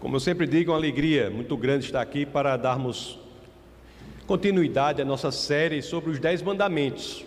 Como 0.00 0.16
eu 0.16 0.20
sempre 0.20 0.46
digo, 0.46 0.70
é 0.70 0.72
uma 0.72 0.78
alegria 0.80 1.28
muito 1.28 1.54
grande 1.58 1.84
estar 1.84 2.00
aqui 2.00 2.24
para 2.24 2.56
darmos 2.56 3.18
continuidade 4.26 5.02
à 5.02 5.04
nossa 5.04 5.30
série 5.30 5.82
sobre 5.82 6.10
os 6.10 6.18
Dez 6.18 6.40
Mandamentos. 6.40 7.22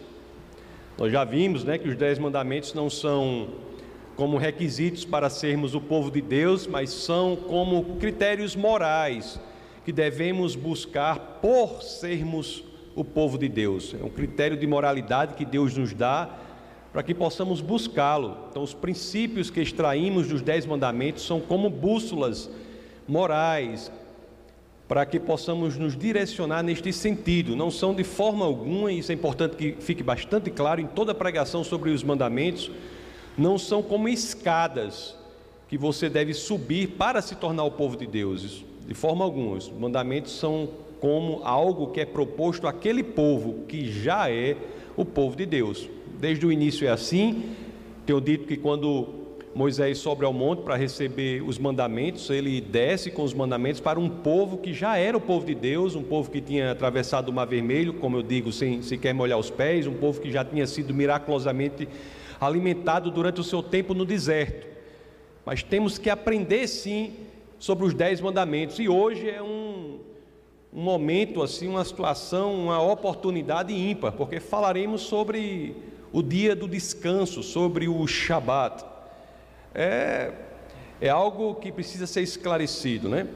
Nós 0.98 1.12
já 1.12 1.24
vimos 1.24 1.64
né, 1.64 1.78
que 1.78 1.88
os 1.88 1.96
Dez 1.96 2.18
Mandamentos 2.18 2.74
não 2.74 2.90
são 2.90 3.50
como 4.16 4.38
requisitos 4.38 5.06
para 5.06 5.30
sermos 5.30 5.76
o 5.76 5.82
povo 5.82 6.10
de 6.10 6.20
Deus, 6.20 6.66
mas 6.66 6.90
são 6.90 7.36
como 7.36 7.98
critérios 7.98 8.56
morais 8.56 9.40
que 9.86 9.92
devemos 9.92 10.56
buscar 10.56 11.40
por 11.44 11.84
sermos 11.84 12.64
o 12.96 13.04
povo 13.04 13.38
de 13.38 13.50
Deus. 13.50 13.94
É 13.94 14.04
um 14.04 14.10
critério 14.10 14.58
de 14.58 14.66
moralidade 14.66 15.36
que 15.36 15.46
Deus 15.46 15.78
nos 15.78 15.94
dá 15.94 16.40
para 16.92 17.04
que 17.04 17.14
possamos 17.14 17.62
buscá-lo. 17.62 18.36
Então, 18.50 18.64
os 18.64 18.74
princípios 18.74 19.52
que 19.52 19.60
extraímos 19.60 20.28
dos 20.28 20.42
Dez 20.42 20.66
Mandamentos 20.66 21.24
são 21.24 21.40
como 21.40 21.70
bússolas 21.70 22.50
morais 23.08 23.92
para 24.88 25.06
que 25.06 25.20
possamos 25.20 25.78
nos 25.78 25.98
direcionar 25.98 26.62
neste 26.62 26.92
sentido. 26.94 27.56
Não 27.56 27.72
são 27.72 27.94
de 27.94 28.04
forma 28.04 28.46
alguma, 28.46 28.92
isso 28.92 29.12
é 29.12 29.16
importante 29.16 29.56
que 29.56 29.76
fique 29.80 30.04
bastante 30.04 30.52
claro 30.52 30.82
em 30.82 30.88
toda 30.88 31.14
a 31.14 31.16
pregação 31.16 31.64
sobre 31.64 31.90
os 31.90 32.04
mandamentos, 32.04 32.70
não 33.38 33.58
são 33.58 33.82
como 33.82 34.08
escadas 34.08 35.16
que 35.68 35.78
você 35.78 36.10
deve 36.10 36.34
subir 36.34 36.90
para 36.90 37.22
se 37.22 37.36
tornar 37.36 37.64
o 37.64 37.72
povo 37.72 37.98
de 37.98 38.06
Deus. 38.06 38.64
De 38.88 38.94
forma 38.94 39.24
alguma. 39.24 39.56
Os 39.56 39.70
mandamentos 39.70 40.38
são 40.38 40.70
como 41.00 41.42
algo 41.44 41.88
que 41.88 42.00
é 42.00 42.06
proposto 42.06 42.68
àquele 42.68 43.02
povo 43.02 43.66
que 43.68 43.92
já 43.92 44.30
é 44.30 44.56
o 44.96 45.04
povo 45.04 45.36
de 45.36 45.46
Deus. 45.46 45.90
Desde 46.20 46.46
o 46.46 46.52
início 46.52 46.88
é 46.88 46.92
assim. 46.92 47.56
Tenho 48.06 48.22
dito 48.22 48.46
que 48.46 48.58
quando 48.58 49.23
Moisés 49.56 50.00
sobe 50.00 50.26
ao 50.26 50.34
monte 50.34 50.64
para 50.64 50.76
receber 50.76 51.44
os 51.44 51.60
mandamentos, 51.60 52.28
ele 52.32 52.60
desce 52.60 53.12
com 53.12 53.22
os 53.22 53.36
mandamentos 53.36 53.80
para 53.80 54.00
um 54.00 54.10
povo 54.10 54.58
que 54.58 54.74
já 54.74 54.98
era 54.98 55.16
o 55.16 55.22
povo 55.22 55.46
de 55.46 55.54
Deus, 55.54 55.96
um 55.96 56.02
povo 56.02 56.32
que 56.32 56.42
tinha 56.42 56.72
atravessado 56.72 57.30
o 57.30 57.34
Mar 57.34 57.46
Vermelho, 57.46 57.94
como 57.94 58.18
eu 58.18 58.24
digo, 58.24 58.52
sem 58.52 58.82
sequer 58.82 59.14
molhar 59.14 59.38
os 59.38 59.52
pés, 59.52 59.86
um 59.86 59.94
povo 59.94 60.20
que 60.20 60.32
já 60.32 60.44
tinha 60.44 60.66
sido 60.66 60.92
miraculosamente 60.92 61.88
alimentado 62.42 63.12
durante 63.12 63.42
o 63.42 63.44
seu 63.44 63.62
tempo 63.62 63.94
no 63.94 64.06
deserto. 64.06 64.68
Mas 65.46 65.62
temos 65.62 66.00
que 66.00 66.10
aprender 66.10 66.68
sim 66.68 67.14
sobre 67.60 67.86
os 67.86 67.94
dez 67.94 68.20
mandamentos, 68.20 68.80
e 68.80 68.90
hoje 68.90 69.30
é 69.30 69.42
um, 69.42 70.00
um 70.74 70.82
momento, 70.82 71.44
assim, 71.44 71.68
uma 71.68 71.86
situação, 71.86 72.56
uma 72.56 72.82
oportunidade 72.82 73.72
ímpar, 73.72 74.14
porque 74.14 74.40
falaremos 74.40 75.02
sobre 75.02 75.76
o 76.12 76.24
dia 76.24 76.56
do 76.56 76.68
descanso, 76.68 77.44
sobre 77.44 77.88
o 77.88 78.06
Shabat. 78.08 78.93
É, 79.74 80.32
é 81.02 81.10
algo 81.10 81.56
que 81.56 81.72
precisa 81.72 82.06
ser 82.08 82.22
esclarecido, 82.22 83.10
né? 83.10 83.28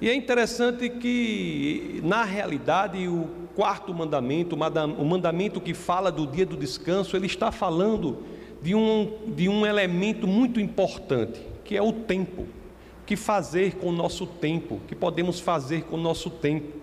E 0.00 0.08
é 0.08 0.14
interessante 0.14 0.88
que, 0.88 2.00
na 2.02 2.24
realidade, 2.24 3.06
o 3.06 3.28
quarto 3.54 3.92
mandamento, 3.92 4.56
o 4.56 5.04
mandamento 5.04 5.60
que 5.60 5.74
fala 5.74 6.10
do 6.10 6.26
dia 6.26 6.46
do 6.46 6.56
descanso, 6.56 7.14
ele 7.16 7.26
está 7.26 7.52
falando 7.52 8.24
de 8.62 8.74
um, 8.74 9.12
de 9.28 9.48
um 9.48 9.66
elemento 9.66 10.26
muito 10.26 10.58
importante, 10.58 11.40
que 11.64 11.76
é 11.76 11.82
o 11.82 11.92
tempo. 11.92 12.42
O 12.42 13.04
que 13.04 13.14
fazer 13.14 13.74
com 13.74 13.88
o 13.88 13.92
nosso 13.92 14.26
tempo? 14.26 14.76
O 14.76 14.80
que 14.88 14.94
podemos 14.94 15.38
fazer 15.38 15.82
com 15.82 15.96
o 15.96 16.00
nosso 16.00 16.30
tempo? 16.30 16.78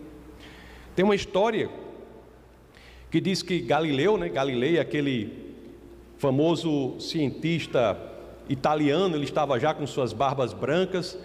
Tem 0.96 1.04
uma 1.04 1.16
história 1.16 1.70
que 3.10 3.20
diz 3.20 3.42
que 3.42 3.60
Galileu, 3.60 4.18
né, 4.18 4.30
Galilei, 4.30 4.80
aquele 4.80 5.56
famoso 6.18 7.00
cientista 7.00 7.98
italiano, 8.50 9.16
ele 9.16 9.24
estava 9.24 9.60
já 9.60 9.74
com 9.74 9.86
suas 9.86 10.14
barbas 10.14 10.54
brancas, 10.54 11.18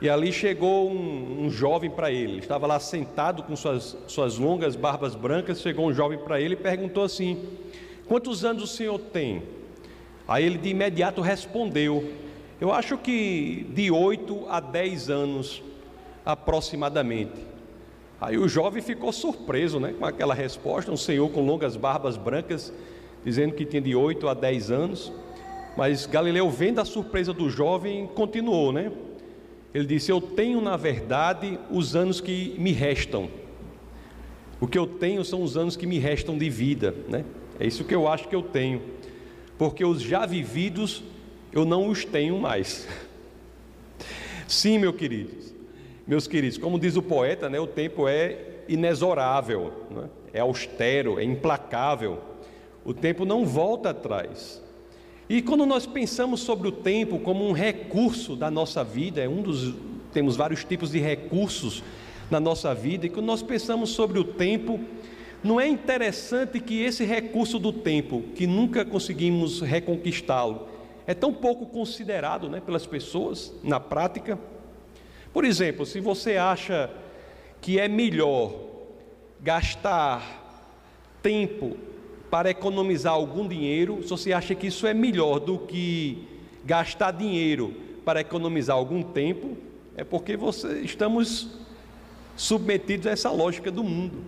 e 0.00 0.08
ali 0.08 0.32
chegou 0.32 0.90
um, 0.90 1.44
um 1.44 1.50
jovem 1.50 1.90
para 1.90 2.10
ele, 2.10 2.32
ele 2.32 2.38
estava 2.38 2.66
lá 2.66 2.80
sentado 2.80 3.42
com 3.42 3.54
suas, 3.54 3.96
suas 4.06 4.38
longas 4.38 4.74
barbas 4.74 5.14
brancas, 5.14 5.60
chegou 5.60 5.86
um 5.86 5.92
jovem 5.92 6.18
para 6.18 6.40
ele 6.40 6.54
e 6.54 6.56
perguntou 6.56 7.04
assim, 7.04 7.46
quantos 8.06 8.44
anos 8.44 8.62
o 8.62 8.66
senhor 8.66 8.98
tem? 8.98 9.42
Aí 10.26 10.44
ele 10.44 10.58
de 10.58 10.70
imediato 10.70 11.20
respondeu, 11.20 12.12
eu 12.60 12.72
acho 12.72 12.96
que 12.98 13.66
de 13.74 13.90
8 13.90 14.46
a 14.48 14.60
10 14.60 15.10
anos 15.10 15.62
aproximadamente. 16.24 17.50
Aí 18.20 18.36
o 18.36 18.46
jovem 18.46 18.82
ficou 18.82 19.12
surpreso 19.12 19.80
né, 19.80 19.94
com 19.98 20.04
aquela 20.04 20.34
resposta, 20.34 20.92
um 20.92 20.96
senhor 20.96 21.30
com 21.30 21.44
longas 21.44 21.74
barbas 21.74 22.18
brancas, 22.18 22.70
dizendo 23.24 23.54
que 23.54 23.64
tinha 23.64 23.80
de 23.80 23.94
8 23.94 24.28
a 24.28 24.34
10 24.34 24.70
anos. 24.70 25.12
Mas 25.80 26.04
Galileu, 26.04 26.50
vendo 26.50 26.78
a 26.78 26.84
surpresa 26.84 27.32
do 27.32 27.48
jovem, 27.48 28.06
continuou, 28.08 28.70
né? 28.70 28.92
Ele 29.72 29.86
disse: 29.86 30.12
Eu 30.12 30.20
tenho, 30.20 30.60
na 30.60 30.76
verdade, 30.76 31.58
os 31.70 31.96
anos 31.96 32.20
que 32.20 32.54
me 32.58 32.70
restam. 32.70 33.30
O 34.60 34.66
que 34.66 34.76
eu 34.76 34.86
tenho 34.86 35.24
são 35.24 35.42
os 35.42 35.56
anos 35.56 35.78
que 35.78 35.86
me 35.86 35.98
restam 35.98 36.36
de 36.36 36.50
vida, 36.50 36.94
né? 37.08 37.24
É 37.58 37.66
isso 37.66 37.82
que 37.82 37.94
eu 37.94 38.06
acho 38.06 38.28
que 38.28 38.36
eu 38.36 38.42
tenho. 38.42 38.82
Porque 39.56 39.82
os 39.82 40.02
já 40.02 40.26
vividos 40.26 41.02
eu 41.50 41.64
não 41.64 41.88
os 41.88 42.04
tenho 42.04 42.38
mais. 42.38 42.86
Sim, 44.46 44.76
meu 44.76 44.92
queridos. 44.92 45.54
Meus 46.06 46.26
queridos, 46.26 46.58
como 46.58 46.78
diz 46.78 46.94
o 46.94 47.02
poeta, 47.02 47.48
né, 47.48 47.58
o 47.58 47.66
tempo 47.66 48.06
é 48.06 48.36
inexorável, 48.68 49.72
né? 49.90 50.10
é 50.34 50.40
austero, 50.40 51.18
é 51.18 51.24
implacável. 51.24 52.18
O 52.84 52.92
tempo 52.92 53.24
não 53.24 53.46
volta 53.46 53.88
atrás. 53.88 54.60
E 55.30 55.40
quando 55.40 55.64
nós 55.64 55.86
pensamos 55.86 56.40
sobre 56.40 56.66
o 56.66 56.72
tempo 56.72 57.20
como 57.20 57.46
um 57.46 57.52
recurso 57.52 58.34
da 58.34 58.50
nossa 58.50 58.82
vida, 58.82 59.22
é 59.22 59.28
um 59.28 59.40
dos 59.40 59.72
temos 60.12 60.34
vários 60.34 60.64
tipos 60.64 60.90
de 60.90 60.98
recursos 60.98 61.84
na 62.28 62.40
nossa 62.40 62.74
vida, 62.74 63.06
e 63.06 63.08
quando 63.08 63.26
nós 63.26 63.40
pensamos 63.40 63.90
sobre 63.90 64.18
o 64.18 64.24
tempo, 64.24 64.80
não 65.40 65.60
é 65.60 65.68
interessante 65.68 66.58
que 66.58 66.82
esse 66.82 67.04
recurso 67.04 67.60
do 67.60 67.72
tempo, 67.72 68.24
que 68.34 68.44
nunca 68.44 68.84
conseguimos 68.84 69.60
reconquistá-lo, 69.60 70.66
é 71.06 71.14
tão 71.14 71.32
pouco 71.32 71.64
considerado 71.64 72.48
né, 72.48 72.60
pelas 72.60 72.84
pessoas 72.84 73.54
na 73.62 73.78
prática. 73.78 74.36
Por 75.32 75.44
exemplo, 75.44 75.86
se 75.86 76.00
você 76.00 76.38
acha 76.38 76.90
que 77.60 77.78
é 77.78 77.86
melhor 77.86 78.52
gastar 79.40 80.66
tempo 81.22 81.76
para 82.30 82.48
economizar 82.48 83.12
algum 83.12 83.46
dinheiro, 83.46 84.02
se 84.02 84.08
você 84.08 84.32
acha 84.32 84.54
que 84.54 84.68
isso 84.68 84.86
é 84.86 84.94
melhor 84.94 85.40
do 85.40 85.58
que 85.58 86.28
gastar 86.64 87.10
dinheiro 87.10 87.74
para 88.04 88.20
economizar 88.20 88.76
algum 88.76 89.02
tempo, 89.02 89.56
é 89.96 90.04
porque 90.04 90.36
você, 90.36 90.80
estamos 90.80 91.58
submetidos 92.36 93.06
a 93.06 93.10
essa 93.10 93.30
lógica 93.30 93.70
do 93.70 93.82
mundo. 93.82 94.18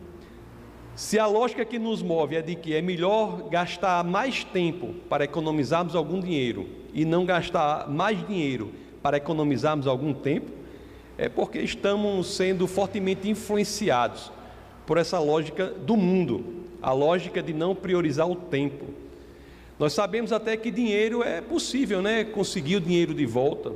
Se 0.95 1.19
a 1.19 1.27
lógica 1.27 1.65
que 1.65 1.79
nos 1.79 2.03
move 2.03 2.37
é 2.37 2.43
de 2.43 2.55
que 2.55 2.75
é 2.75 2.83
melhor 2.83 3.49
gastar 3.49 4.05
mais 4.05 4.45
tempo 4.45 4.95
para 5.09 5.25
economizarmos 5.25 5.95
algum 5.95 6.21
dinheiro 6.21 6.69
e 6.93 7.05
não 7.05 7.25
gastar 7.25 7.89
mais 7.89 8.27
dinheiro 8.27 8.73
para 9.03 9.17
economizarmos 9.17 9.87
algum 9.87 10.13
tempo, 10.13 10.51
é 11.17 11.29
porque 11.29 11.61
estamos 11.61 12.35
sendo 12.35 12.67
fortemente 12.67 13.29
influenciados 13.31 14.31
por 14.87 14.99
essa 14.99 15.19
lógica 15.19 15.67
do 15.69 15.97
mundo, 15.97 16.62
a 16.83 16.93
lógica 16.93 17.43
de 17.43 17.53
não 17.53 17.75
priorizar 17.75 18.29
o 18.29 18.35
tempo. 18.35 18.87
Nós 19.79 19.93
sabemos 19.93 20.33
até 20.33 20.57
que 20.57 20.71
dinheiro 20.71 21.23
é 21.23 21.41
possível, 21.41 22.03
né? 22.03 22.25
Conseguir 22.25 22.77
o 22.77 22.81
dinheiro 22.81 23.15
de 23.15 23.25
volta. 23.25 23.73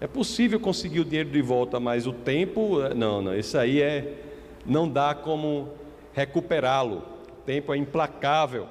É 0.00 0.06
possível 0.06 0.60
conseguir 0.60 1.00
o 1.00 1.04
dinheiro 1.04 1.30
de 1.30 1.40
volta, 1.40 1.80
mas 1.80 2.06
o 2.06 2.12
tempo, 2.12 2.80
não, 2.94 3.22
não, 3.22 3.36
isso 3.36 3.56
aí 3.56 3.80
é 3.80 4.20
não 4.66 4.88
dá 4.88 5.14
como 5.14 5.70
recuperá-lo. 6.12 7.02
O 7.28 7.42
tempo 7.46 7.72
é 7.72 7.76
implacável. 7.76 8.66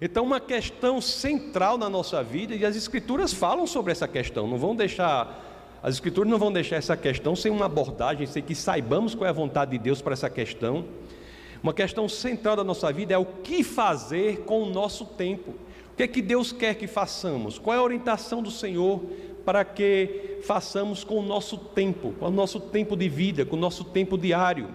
Então, 0.00 0.24
uma 0.24 0.40
questão 0.40 1.00
central 1.00 1.76
na 1.76 1.90
nossa 1.90 2.22
vida, 2.22 2.54
e 2.54 2.64
as 2.64 2.76
escrituras 2.76 3.32
falam 3.32 3.66
sobre 3.66 3.92
essa 3.92 4.06
questão, 4.06 4.46
não 4.46 4.56
vão 4.56 4.74
deixar 4.74 5.44
as 5.82 5.94
Escrituras 5.94 6.30
não 6.30 6.38
vão 6.38 6.52
deixar 6.52 6.76
essa 6.76 6.96
questão 6.96 7.36
sem 7.36 7.52
uma 7.52 7.66
abordagem, 7.66 8.26
sem 8.26 8.42
que 8.42 8.54
saibamos 8.54 9.14
qual 9.14 9.26
é 9.26 9.30
a 9.30 9.32
vontade 9.32 9.70
de 9.72 9.78
Deus 9.78 10.02
para 10.02 10.12
essa 10.12 10.28
questão. 10.28 10.84
Uma 11.62 11.74
questão 11.74 12.08
central 12.08 12.54
da 12.54 12.62
nossa 12.62 12.92
vida 12.92 13.14
é 13.14 13.18
o 13.18 13.24
que 13.24 13.64
fazer 13.64 14.40
com 14.40 14.62
o 14.62 14.70
nosso 14.70 15.04
tempo. 15.04 15.50
O 15.92 15.96
que 15.96 16.04
é 16.04 16.08
que 16.08 16.22
Deus 16.22 16.52
quer 16.52 16.74
que 16.74 16.86
façamos? 16.86 17.58
Qual 17.58 17.74
é 17.74 17.78
a 17.78 17.82
orientação 17.82 18.40
do 18.40 18.50
Senhor 18.50 19.00
para 19.44 19.64
que 19.64 20.38
façamos 20.44 21.02
com 21.02 21.18
o 21.18 21.22
nosso 21.22 21.56
tempo, 21.56 22.14
com 22.20 22.26
o 22.26 22.30
nosso 22.30 22.60
tempo 22.60 22.96
de 22.96 23.08
vida, 23.08 23.44
com 23.44 23.56
o 23.56 23.58
nosso 23.58 23.82
tempo 23.84 24.16
diário? 24.16 24.68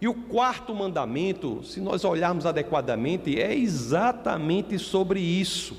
E 0.00 0.06
o 0.06 0.14
quarto 0.14 0.72
mandamento, 0.74 1.64
se 1.64 1.80
nós 1.80 2.04
olharmos 2.04 2.46
adequadamente, 2.46 3.40
é 3.40 3.54
exatamente 3.54 4.78
sobre 4.78 5.20
isso. 5.20 5.76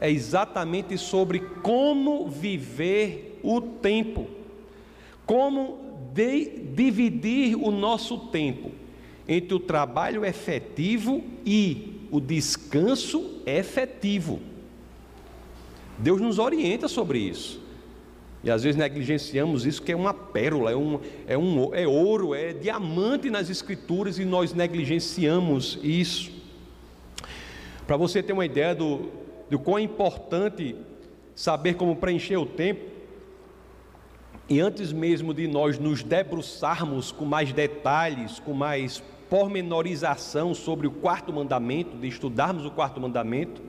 É 0.00 0.10
exatamente 0.10 0.96
sobre 0.96 1.40
como 1.62 2.28
viver 2.28 3.38
o 3.42 3.60
tempo, 3.60 4.26
como 5.26 5.78
de, 6.14 6.46
dividir 6.74 7.56
o 7.56 7.70
nosso 7.70 8.16
tempo 8.28 8.79
entre 9.30 9.54
o 9.54 9.60
trabalho 9.60 10.24
efetivo 10.24 11.22
e 11.46 12.08
o 12.10 12.20
descanso 12.20 13.40
efetivo. 13.46 14.40
Deus 15.96 16.20
nos 16.20 16.40
orienta 16.40 16.88
sobre 16.88 17.20
isso. 17.20 17.62
E 18.42 18.50
às 18.50 18.64
vezes 18.64 18.76
negligenciamos 18.76 19.64
isso, 19.64 19.80
que 19.82 19.92
é 19.92 19.96
uma 19.96 20.12
pérola, 20.12 20.72
é, 20.72 20.76
um, 20.76 21.00
é, 21.28 21.38
um, 21.38 21.72
é 21.72 21.86
ouro, 21.86 22.34
é 22.34 22.52
diamante 22.52 23.30
nas 23.30 23.48
Escrituras 23.48 24.18
e 24.18 24.24
nós 24.24 24.52
negligenciamos 24.52 25.78
isso. 25.80 26.32
Para 27.86 27.96
você 27.96 28.24
ter 28.24 28.32
uma 28.32 28.44
ideia 28.44 28.74
do, 28.74 29.10
do 29.48 29.60
quão 29.60 29.78
é 29.78 29.82
importante 29.82 30.74
saber 31.36 31.74
como 31.74 31.94
preencher 31.94 32.36
o 32.36 32.46
tempo, 32.46 32.90
e 34.48 34.58
antes 34.58 34.92
mesmo 34.92 35.32
de 35.32 35.46
nós 35.46 35.78
nos 35.78 36.02
debruçarmos 36.02 37.12
com 37.12 37.24
mais 37.24 37.52
detalhes, 37.52 38.40
com 38.40 38.52
mais 38.52 39.00
pormenorização 39.30 40.52
sobre 40.52 40.86
o 40.86 40.90
quarto 40.90 41.32
mandamento, 41.32 41.96
de 41.96 42.08
estudarmos 42.08 42.66
o 42.66 42.70
quarto 42.70 43.00
mandamento, 43.00 43.62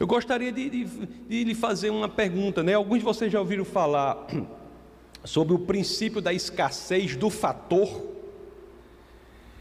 eu 0.00 0.06
gostaria 0.06 0.50
de, 0.50 0.68
de, 0.68 0.84
de 1.28 1.44
lhe 1.44 1.54
fazer 1.54 1.90
uma 1.90 2.08
pergunta, 2.08 2.62
né? 2.62 2.74
Alguns 2.74 2.98
de 2.98 3.04
vocês 3.04 3.30
já 3.30 3.38
ouviram 3.38 3.64
falar 3.64 4.26
sobre 5.22 5.54
o 5.54 5.58
princípio 5.60 6.20
da 6.20 6.32
escassez 6.32 7.14
do 7.14 7.30
fator. 7.30 8.10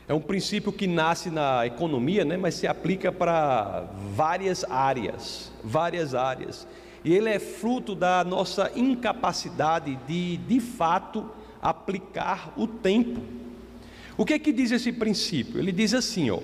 É 0.08 0.14
um 0.14 0.22
princípio 0.22 0.72
que 0.72 0.88
nasce 0.88 1.30
na 1.30 1.68
economia, 1.68 2.26
né? 2.26 2.38
mas 2.38 2.56
se 2.56 2.66
aplica 2.66 3.12
para 3.12 3.88
várias 4.16 4.64
áreas, 4.64 5.52
várias 5.64 6.16
áreas 6.16 6.68
e 7.04 7.14
ele 7.14 7.30
é 7.30 7.40
fruto 7.40 7.96
da 7.96 8.24
nossa 8.24 8.72
incapacidade 8.76 9.96
de, 10.08 10.38
de 10.38 10.60
fato, 10.60 11.30
aplicar 11.62 12.54
o 12.56 12.68
tempo. 12.68 13.22
O 14.18 14.26
que 14.26 14.34
é 14.34 14.40
que 14.40 14.52
diz 14.52 14.72
esse 14.72 14.92
princípio? 14.92 15.60
Ele 15.60 15.72
diz 15.72 15.94
assim, 15.94 16.30
ó. 16.30 16.40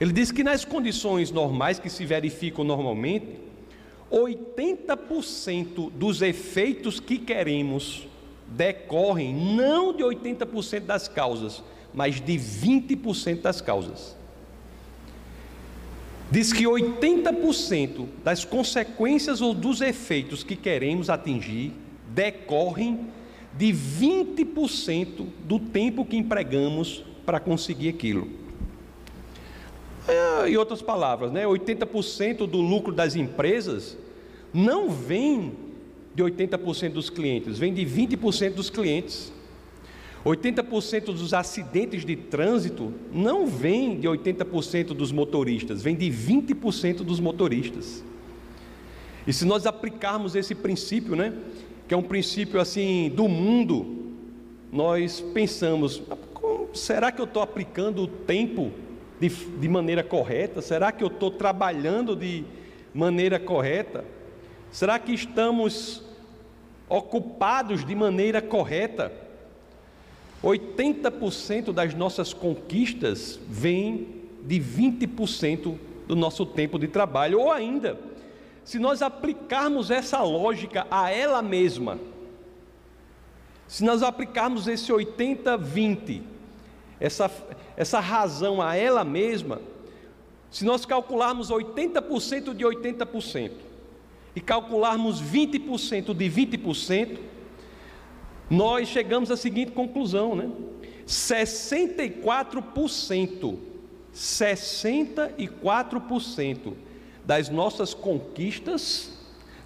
Ele 0.00 0.12
diz 0.12 0.32
que 0.32 0.42
nas 0.42 0.64
condições 0.64 1.30
normais 1.30 1.78
que 1.78 1.88
se 1.88 2.04
verificam 2.04 2.64
normalmente, 2.64 3.40
80% 4.10 5.90
dos 5.90 6.20
efeitos 6.20 7.00
que 7.00 7.18
queremos 7.18 8.06
decorrem 8.48 9.34
não 9.34 9.94
de 9.94 10.02
80% 10.02 10.80
das 10.80 11.08
causas, 11.08 11.62
mas 11.94 12.20
de 12.20 12.34
20% 12.34 13.40
das 13.40 13.60
causas 13.60 14.16
diz 16.32 16.50
que 16.50 16.64
80% 16.64 18.06
das 18.24 18.42
consequências 18.42 19.42
ou 19.42 19.52
dos 19.52 19.82
efeitos 19.82 20.42
que 20.42 20.56
queremos 20.56 21.10
atingir 21.10 21.72
decorrem 22.08 23.00
de 23.56 23.66
20% 23.66 25.26
do 25.44 25.58
tempo 25.58 26.04
que 26.04 26.16
empregamos 26.16 27.04
para 27.24 27.38
conseguir 27.38 27.88
aquilo. 27.88 28.28
É, 30.08 30.48
em 30.48 30.56
outras 30.56 30.82
palavras, 30.82 31.30
né, 31.30 31.44
80% 31.44 32.46
do 32.46 32.60
lucro 32.60 32.92
das 32.92 33.14
empresas 33.14 33.96
não 34.52 34.90
vem 34.90 35.52
de 36.14 36.22
80% 36.22 36.92
dos 36.92 37.08
clientes, 37.08 37.58
vem 37.58 37.72
de 37.72 37.84
20% 37.84 38.54
dos 38.54 38.68
clientes. 38.68 39.32
80% 40.24 41.06
dos 41.06 41.34
acidentes 41.34 42.04
de 42.04 42.14
trânsito 42.14 42.92
não 43.12 43.46
vem 43.46 43.98
de 43.98 44.06
80% 44.06 44.94
dos 44.94 45.10
motoristas, 45.10 45.82
vem 45.82 45.96
de 45.96 46.08
20% 46.08 46.98
dos 46.98 47.18
motoristas. 47.18 48.04
E 49.26 49.32
se 49.32 49.44
nós 49.44 49.66
aplicarmos 49.66 50.36
esse 50.36 50.54
princípio, 50.54 51.16
né, 51.16 51.32
que 51.92 51.94
é 51.94 51.98
um 51.98 52.02
princípio 52.02 52.58
assim 52.58 53.12
do 53.14 53.28
mundo, 53.28 54.14
nós 54.72 55.20
pensamos: 55.20 56.02
será 56.72 57.12
que 57.12 57.20
eu 57.20 57.26
estou 57.26 57.42
aplicando 57.42 58.04
o 58.04 58.06
tempo 58.06 58.70
de, 59.20 59.28
de 59.28 59.68
maneira 59.68 60.02
correta? 60.02 60.62
Será 60.62 60.90
que 60.90 61.04
eu 61.04 61.08
estou 61.08 61.30
trabalhando 61.30 62.16
de 62.16 62.46
maneira 62.94 63.38
correta? 63.38 64.06
Será 64.70 64.98
que 64.98 65.12
estamos 65.12 66.02
ocupados 66.88 67.84
de 67.84 67.94
maneira 67.94 68.40
correta? 68.40 69.12
80% 70.42 71.74
das 71.74 71.92
nossas 71.92 72.32
conquistas 72.32 73.38
vem 73.46 74.08
de 74.42 74.58
20% 74.58 75.76
do 76.08 76.16
nosso 76.16 76.46
tempo 76.46 76.78
de 76.78 76.88
trabalho, 76.88 77.38
ou 77.38 77.52
ainda, 77.52 78.00
se 78.64 78.78
nós 78.78 79.02
aplicarmos 79.02 79.90
essa 79.90 80.22
lógica 80.22 80.86
a 80.90 81.10
ela 81.10 81.42
mesma, 81.42 81.98
se 83.66 83.84
nós 83.84 84.02
aplicarmos 84.02 84.66
esse 84.68 84.90
80-20, 84.92 86.22
essa, 87.00 87.30
essa 87.76 88.00
razão 88.00 88.62
a 88.62 88.76
ela 88.76 89.02
mesma, 89.04 89.60
se 90.50 90.64
nós 90.64 90.84
calcularmos 90.84 91.50
80% 91.50 92.54
de 92.54 92.64
80% 92.64 93.52
e 94.36 94.40
calcularmos 94.40 95.20
20% 95.22 96.14
de 96.14 96.30
20%, 96.30 97.18
nós 98.50 98.88
chegamos 98.88 99.30
à 99.30 99.36
seguinte 99.36 99.70
conclusão, 99.72 100.34
né? 100.36 100.50
64%, 101.06 103.58
64% 104.14 106.72
das 107.24 107.48
nossas 107.48 107.94
conquistas 107.94 109.12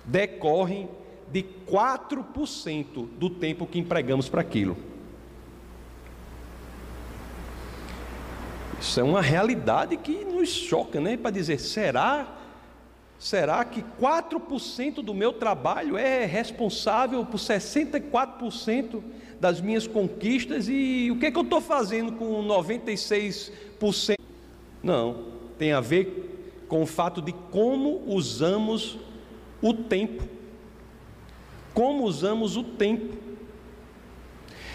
decorrem 0.04 0.88
de 1.32 1.44
4% 1.68 3.08
do 3.18 3.30
tempo 3.30 3.66
que 3.66 3.78
empregamos 3.78 4.28
para 4.28 4.40
aquilo. 4.40 4.76
Isso 8.80 9.00
é 9.00 9.02
uma 9.02 9.22
realidade 9.22 9.96
que 9.96 10.24
nos 10.24 10.50
choca, 10.50 11.00
né? 11.00 11.16
Para 11.16 11.30
dizer, 11.30 11.58
será 11.58 12.36
Será 13.18 13.64
que 13.64 13.82
4% 14.00 15.02
do 15.02 15.14
meu 15.14 15.32
trabalho 15.32 15.96
é 15.96 16.26
responsável 16.26 17.24
por 17.24 17.38
64% 17.38 19.02
das 19.40 19.60
minhas 19.60 19.86
conquistas? 19.86 20.68
E 20.68 21.08
o 21.10 21.18
que, 21.18 21.26
é 21.26 21.30
que 21.30 21.38
eu 21.38 21.42
estou 21.42 21.60
fazendo 21.60 22.12
com 22.12 22.46
96%? 22.46 24.16
Não, 24.82 25.24
tem 25.58 25.72
a 25.72 25.80
ver 25.80 26.25
com 26.68 26.82
o 26.82 26.86
fato 26.86 27.20
de 27.22 27.32
como 27.50 28.02
usamos 28.06 28.98
o 29.62 29.72
tempo. 29.72 30.24
Como 31.72 32.04
usamos 32.04 32.56
o 32.56 32.62
tempo. 32.62 33.16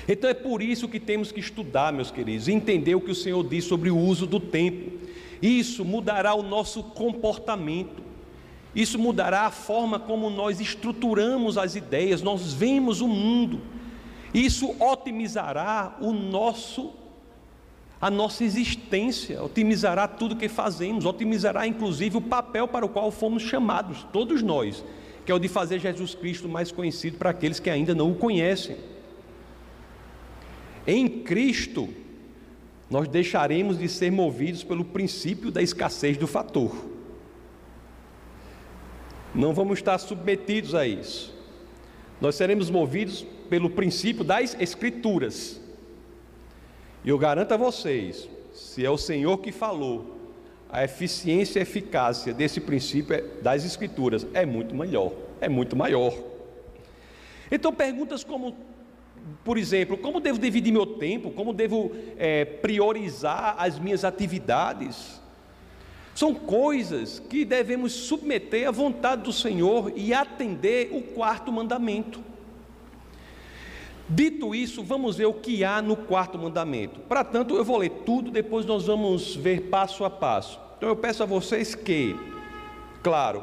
Então 0.07 0.29
é 0.29 0.33
por 0.33 0.61
isso 0.61 0.88
que 0.88 0.99
temos 0.99 1.31
que 1.31 1.39
estudar, 1.39 1.93
meus 1.93 2.11
queridos, 2.11 2.47
entender 2.47 2.95
o 2.95 3.01
que 3.01 3.11
o 3.11 3.15
Senhor 3.15 3.43
diz 3.47 3.65
sobre 3.65 3.89
o 3.89 3.97
uso 3.97 4.25
do 4.25 4.39
tempo. 4.39 4.99
Isso 5.41 5.83
mudará 5.85 6.33
o 6.33 6.43
nosso 6.43 6.83
comportamento. 6.83 8.03
Isso 8.73 8.97
mudará 8.97 9.41
a 9.41 9.51
forma 9.51 9.99
como 9.99 10.29
nós 10.29 10.59
estruturamos 10.59 11.57
as 11.57 11.75
ideias, 11.75 12.21
nós 12.21 12.53
vemos 12.53 13.01
o 13.01 13.07
mundo. 13.07 13.61
Isso 14.33 14.73
otimizará 14.79 15.98
o 16.00 16.13
nosso 16.13 16.93
a 18.01 18.10
nossa 18.10 18.43
existência, 18.43 19.43
otimizará 19.43 20.08
tudo 20.08 20.36
que 20.36 20.50
fazemos, 20.50 21.05
otimizará 21.05 21.67
inclusive 21.67 22.17
o 22.17 22.22
papel 22.22 22.67
para 22.67 22.84
o 22.84 22.89
qual 22.89 23.12
fomos 23.12 23.43
chamados, 23.43 24.08
todos 24.12 24.41
nós, 24.41 24.84
que 25.24 25.31
é 25.31 25.36
o 25.36 25.39
de 25.39 25.48
fazer 25.48 25.79
Jesus 25.79 26.15
Cristo 26.15 26.50
mais 26.50 26.72
conhecido 26.72 27.17
para 27.17 27.29
aqueles 27.29 27.60
que 27.60 27.70
ainda 27.70 27.93
não 27.93 28.12
o 28.12 28.15
conhecem. 28.15 28.75
Em 30.88 31.08
Cristo, 31.08 31.88
nós 32.89 33.08
deixaremos 33.08 33.77
de 33.77 33.88
ser 33.88 34.12
movidos 34.12 34.63
pelo 34.63 34.84
princípio 34.84 35.51
da 35.51 35.62
escassez 35.62 36.17
do 36.17 36.25
fator. 36.25 36.75
Não 39.34 39.53
vamos 39.53 39.77
estar 39.77 39.98
submetidos 40.00 40.74
a 40.74 40.88
isso. 40.88 41.34
Nós 42.20 42.34
seremos 42.34 42.70
movidos 42.72 43.25
pelo 43.48 43.70
princípio 43.70 44.24
das 44.24 44.60
Escrituras. 44.60 45.62
E 47.03 47.10
eu 47.10 47.17
garanto 47.17 47.51
a 47.53 47.58
vocês, 47.58 48.29
se 48.53 48.86
é 48.86 48.89
o 48.89 48.98
Senhor 48.98 49.38
que 49.39 49.51
falou, 49.51 50.17
a 50.70 50.84
eficiência 50.84 51.60
e 51.60 51.63
eficácia 51.63 52.34
desse 52.34 52.62
princípio 52.62 53.15
é, 53.15 53.22
das 53.41 53.65
Escrituras 53.65 54.25
é 54.34 54.46
muito 54.46 54.74
melhor, 54.74 55.12
é 55.41 55.50
muito 55.50 55.75
maior. 55.75 56.13
Então, 57.51 57.74
perguntas 57.74 58.24
como, 58.24 58.55
por 59.43 59.58
exemplo, 59.58 59.98
como 59.98 60.22
devo 60.22 60.39
dividir 60.39 60.72
meu 60.72 60.86
tempo, 60.86 61.31
como 61.31 61.51
devo 61.51 61.91
é, 62.17 62.46
priorizar 62.46 63.55
as 63.58 63.77
minhas 63.77 64.05
atividades, 64.05 65.20
são 66.15 66.34
coisas 66.34 67.20
que 67.20 67.43
devemos 67.43 67.91
submeter 67.91 68.67
à 68.67 68.72
vontade 68.72 69.24
do 69.24 69.34
Senhor 69.34 69.91
e 69.96 70.13
atender 70.13 70.89
o 70.93 71.01
quarto 71.01 71.51
mandamento. 71.51 72.30
Dito 74.13 74.53
isso, 74.53 74.84
vamos 74.84 75.15
ver 75.15 75.27
o 75.27 75.34
que 75.34 75.63
há 75.63 75.82
no 75.82 75.96
quarto 75.96 76.38
mandamento. 76.38 77.00
Para 77.01 77.24
tanto, 77.24 77.56
eu 77.56 77.63
vou 77.63 77.77
ler 77.77 77.89
tudo, 78.06 78.30
depois 78.30 78.65
nós 78.65 78.86
vamos 78.86 79.38
ver 79.38 79.70
passo 79.70 80.03
a 80.03 80.10
passo. 80.10 80.60
Então 80.75 80.89
eu 80.89 80.98
peço 80.98 81.24
a 81.24 81.25
vocês 81.25 81.74
que, 81.74 82.13
claro, 83.01 83.41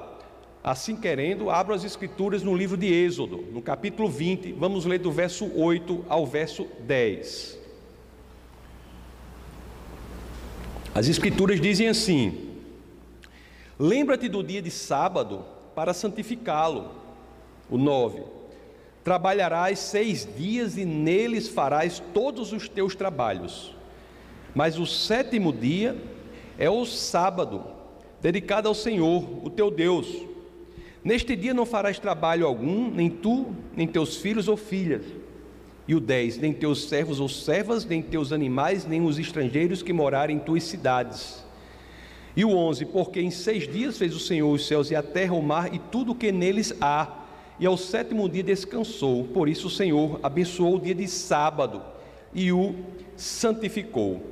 assim 0.63 0.95
querendo, 0.95 1.49
abram 1.49 1.75
as 1.75 1.85
escrituras 1.85 2.43
no 2.43 2.55
livro 2.55 2.77
de 2.77 2.87
Êxodo, 2.87 3.47
no 3.51 3.63
capítulo 3.63 4.11
20, 4.11 4.53
vamos 4.53 4.85
ler 4.85 4.99
do 4.99 5.11
verso 5.11 5.51
8 5.59 6.05
ao 6.07 6.27
verso 6.27 6.67
10. 6.81 7.59
As 10.95 11.09
escrituras 11.09 11.63
dizem 11.63 11.89
assim: 11.89 12.51
Lembra-te 13.79 14.29
do 14.29 14.43
dia 14.43 14.61
de 14.61 14.71
sábado 14.71 15.47
para 15.75 15.95
santificá-lo. 15.95 16.91
O 17.71 17.79
9. 17.79 18.38
Trabalharás 19.09 19.79
seis 19.79 20.29
dias 20.37 20.77
e 20.77 20.85
neles 20.85 21.49
farás 21.49 21.99
todos 22.12 22.53
os 22.53 22.69
teus 22.69 22.95
trabalhos. 22.95 23.75
Mas 24.55 24.79
o 24.79 24.85
sétimo 24.85 25.50
dia 25.50 25.97
é 26.59 26.69
o 26.69 26.85
sábado, 26.85 27.65
dedicado 28.21 28.69
ao 28.69 28.75
Senhor, 28.75 29.25
o 29.43 29.49
teu 29.49 29.71
Deus. 29.71 30.15
Neste 31.03 31.35
dia 31.35 31.55
não 31.55 31.65
farás 31.65 31.99
trabalho 31.99 32.47
algum, 32.47 32.91
nem 32.91 33.09
tu, 33.09 33.47
nem 33.75 33.87
teus 33.87 34.17
filhos 34.17 34.47
ou 34.47 34.59
filhas. 34.59 35.07
E 35.87 35.95
o 35.95 36.00
10, 36.00 36.37
nem 36.37 36.53
teus 36.53 36.87
servos 36.87 37.19
ou 37.19 37.31
servas, 37.31 37.87
nem 37.87 38.03
teus 38.03 38.31
animais, 38.31 38.85
nem 38.85 39.00
os 39.00 39.19
estrangeiros 39.19 39.83
que 39.83 39.95
morarem 39.95 40.37
em 40.37 40.38
tuas 40.38 40.65
cidades. 40.65 41.43
E 42.37 42.45
o 42.45 42.50
11, 42.50 42.85
porque 42.85 43.23
em 43.23 43.31
seis 43.31 43.67
dias 43.67 43.97
fez 43.97 44.15
o 44.15 44.21
Senhor 44.21 44.53
os 44.53 44.67
céus 44.67 44.91
e 44.91 44.95
a 44.95 45.03
terra, 45.03 45.33
o 45.33 45.43
mar 45.43 45.73
e 45.75 45.79
tudo 45.79 46.12
o 46.12 46.15
que 46.15 46.31
neles 46.31 46.75
há, 46.79 47.25
e 47.59 47.67
ao 47.67 47.77
sétimo 47.77 48.29
dia 48.29 48.43
descansou. 48.43 49.25
Por 49.25 49.49
isso 49.49 49.67
o 49.67 49.71
Senhor 49.71 50.21
abençoou 50.23 50.77
o 50.77 50.81
dia 50.81 50.95
de 50.95 51.09
sábado 51.09 51.83
e 52.33 52.53
o 52.53 52.75
santificou. 53.17 54.23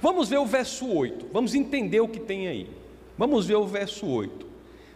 Vamos 0.00 0.28
ver 0.28 0.38
o 0.38 0.46
verso 0.46 0.86
8, 0.86 1.26
vamos 1.32 1.54
entender 1.54 2.00
o 2.00 2.08
que 2.08 2.20
tem 2.20 2.48
aí. 2.48 2.70
Vamos 3.16 3.46
ver 3.46 3.56
o 3.56 3.66
verso 3.66 4.06
8. 4.06 4.46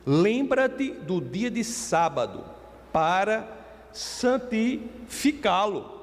Lembra-te 0.06 0.90
do 0.90 1.20
dia 1.20 1.50
de 1.50 1.64
sábado 1.64 2.44
para 2.92 3.48
santificá-lo. 3.92 6.00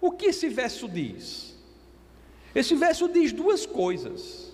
O 0.00 0.10
que 0.10 0.26
esse 0.26 0.48
verso 0.48 0.88
diz? 0.88 1.54
Esse 2.54 2.74
verso 2.74 3.08
diz 3.08 3.32
duas 3.32 3.64
coisas. 3.64 4.52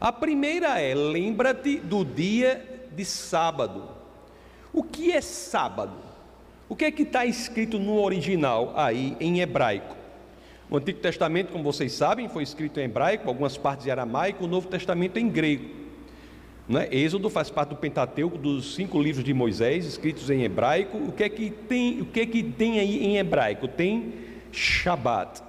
A 0.00 0.12
primeira 0.12 0.80
é: 0.80 0.94
lembra-te 0.94 1.78
do 1.78 2.04
dia 2.04 2.88
de 2.94 3.04
sábado. 3.04 3.95
O 4.76 4.82
que 4.82 5.10
é 5.10 5.22
sábado? 5.22 5.96
O 6.68 6.76
que 6.76 6.84
é 6.84 6.90
que 6.90 7.02
está 7.02 7.24
escrito 7.24 7.78
no 7.78 7.98
original 7.98 8.74
aí 8.76 9.16
em 9.18 9.40
hebraico? 9.40 9.96
O 10.68 10.76
Antigo 10.76 10.98
Testamento, 10.98 11.50
como 11.50 11.64
vocês 11.64 11.92
sabem, 11.92 12.28
foi 12.28 12.42
escrito 12.42 12.78
em 12.78 12.82
hebraico, 12.82 13.26
algumas 13.26 13.56
partes 13.56 13.86
em 13.86 13.90
aramaico, 13.90 14.44
o 14.44 14.46
Novo 14.46 14.68
Testamento 14.68 15.16
em 15.16 15.30
grego. 15.30 15.70
Né? 16.68 16.88
Êxodo 16.90 17.30
faz 17.30 17.48
parte 17.48 17.70
do 17.70 17.76
Pentateuco, 17.76 18.36
dos 18.36 18.74
cinco 18.74 19.00
livros 19.00 19.24
de 19.24 19.32
Moisés, 19.32 19.86
escritos 19.86 20.28
em 20.28 20.42
hebraico. 20.42 20.98
O 20.98 21.12
que 21.12 21.24
é 21.24 21.28
que 21.30 21.48
tem, 21.48 22.02
o 22.02 22.04
que 22.04 22.20
é 22.20 22.26
que 22.26 22.42
tem 22.42 22.78
aí 22.78 23.02
em 23.02 23.16
hebraico? 23.16 23.66
Tem 23.66 24.12
Shabat. 24.52 25.42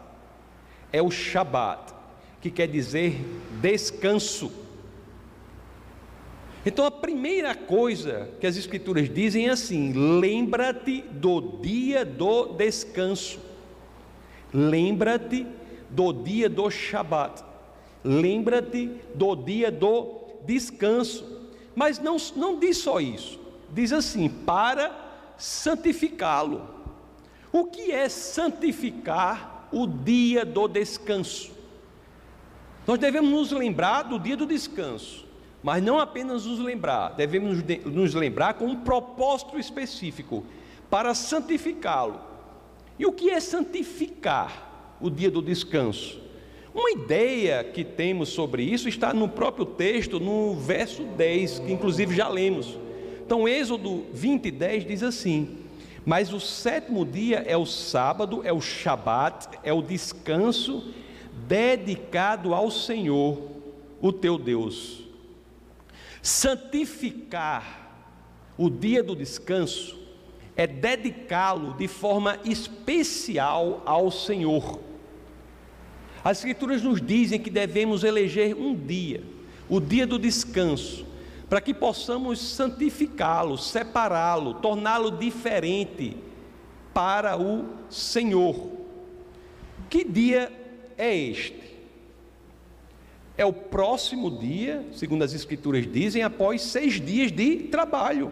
É 0.94 1.02
o 1.02 1.12
Shabat, 1.12 1.94
que 2.40 2.50
quer 2.50 2.70
dizer 2.70 3.20
descanso. 3.60 4.67
Então 6.68 6.84
a 6.86 6.92
primeira 6.92 7.56
coisa 7.56 8.30
que 8.42 8.46
as 8.46 8.58
Escrituras 8.58 9.10
dizem 9.10 9.48
é 9.48 9.52
assim: 9.52 9.94
lembra-te 10.20 11.00
do 11.00 11.40
dia 11.62 12.04
do 12.04 12.48
descanso. 12.56 13.40
Lembra-te 14.54 15.48
do 15.90 16.12
dia 16.12 16.50
do 16.50 16.70
Shabat. 16.70 17.42
Lembra-te 18.04 18.92
do 19.16 19.34
dia 19.34 19.72
do 19.72 20.26
descanso. 20.46 21.48
Mas 21.74 22.00
não, 22.00 22.18
não 22.36 22.60
diz 22.60 22.80
só 22.80 23.00
isso. 23.00 23.40
Diz 23.72 23.94
assim: 23.94 24.28
para 24.28 24.92
santificá-lo. 25.38 26.68
O 27.50 27.68
que 27.68 27.94
é 27.94 28.10
santificar 28.10 29.70
o 29.72 29.88
dia 29.88 30.44
do 30.44 30.68
descanso? 30.68 31.50
Nós 32.86 33.00
devemos 33.00 33.32
nos 33.32 33.52
lembrar 33.54 34.04
do 34.04 34.20
dia 34.20 34.36
do 34.36 34.46
descanso, 34.46 35.27
mas 35.62 35.84
não 35.84 36.00
apenas 36.00 36.46
nos 36.46 36.60
lembrar, 36.60 37.10
devemos 37.10 37.64
nos 37.86 38.14
lembrar 38.14 38.54
com 38.54 38.66
um 38.66 38.76
propósito 38.76 39.58
específico 39.58 40.46
para 40.90 41.14
santificá-lo. 41.14 42.20
E 43.00 43.06
o 43.06 43.12
que 43.12 43.30
é 43.30 43.40
santificar 43.40 44.96
o 45.00 45.10
dia 45.10 45.30
do 45.30 45.42
descanso? 45.42 46.20
Uma 46.74 46.92
ideia 46.92 47.64
que 47.64 47.84
temos 47.84 48.30
sobre 48.30 48.64
isso 48.64 48.88
está 48.88 49.14
no 49.14 49.28
próprio 49.28 49.66
texto, 49.66 50.20
no 50.20 50.54
verso 50.54 51.04
10, 51.04 51.60
que 51.60 51.72
inclusive 51.72 52.16
já 52.16 52.28
lemos. 52.28 52.78
Então, 53.26 53.48
Êxodo 53.48 54.06
20, 54.14 54.52
10 54.52 54.86
diz 54.86 55.04
assim: 55.04 55.58
Mas 56.06 56.32
o 56.32 56.40
sétimo 56.40 57.04
dia 57.04 57.44
é 57.48 57.58
o 57.58 57.66
sábado, 57.66 58.42
é 58.44 58.54
o 58.54 58.62
Shabat, 58.62 59.58
é 59.64 59.74
o 59.74 59.82
descanso 59.82 60.94
dedicado 61.48 62.54
ao 62.54 62.70
Senhor, 62.70 63.42
o 64.00 64.14
teu 64.14 64.38
Deus. 64.38 65.07
Santificar 66.28 67.90
o 68.58 68.70
dia 68.70 69.02
do 69.02 69.16
descanso 69.16 69.98
é 70.58 70.68
dedicá-lo 70.68 71.74
de 71.76 71.88
forma 71.88 72.38
especial 72.44 73.82
ao 73.86 74.12
Senhor. 74.12 74.78
As 76.22 76.40
Escrituras 76.40 76.82
nos 76.82 77.02
dizem 77.02 77.40
que 77.40 77.50
devemos 77.50 78.04
eleger 78.04 78.54
um 78.54 78.76
dia, 78.76 79.24
o 79.70 79.80
dia 79.80 80.06
do 80.06 80.20
descanso, 80.20 81.06
para 81.48 81.62
que 81.62 81.74
possamos 81.74 82.42
santificá-lo, 82.42 83.58
separá-lo, 83.58 84.56
torná-lo 84.56 85.12
diferente 85.12 86.18
para 86.94 87.38
o 87.38 87.70
Senhor. 87.90 88.70
Que 89.90 90.04
dia 90.04 90.52
é 90.98 91.16
este? 91.16 91.77
É 93.38 93.46
o 93.46 93.54
próximo 93.54 94.32
dia, 94.32 94.84
segundo 94.92 95.24
as 95.24 95.34
Escrituras 95.34 95.86
dizem, 95.86 96.24
após 96.24 96.62
seis 96.64 97.00
dias 97.00 97.32
de 97.32 97.58
trabalho. 97.68 98.32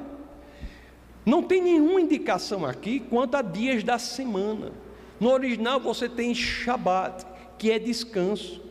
Não 1.23 1.43
tem 1.43 1.61
nenhuma 1.61 2.01
indicação 2.01 2.65
aqui 2.65 2.99
quanto 2.99 3.35
a 3.35 3.41
dias 3.41 3.83
da 3.83 3.99
semana. 3.99 4.71
No 5.19 5.31
original 5.31 5.79
você 5.79 6.09
tem 6.09 6.33
Shabat, 6.33 7.25
que 7.57 7.71
é 7.71 7.79
descanso. 7.79 8.61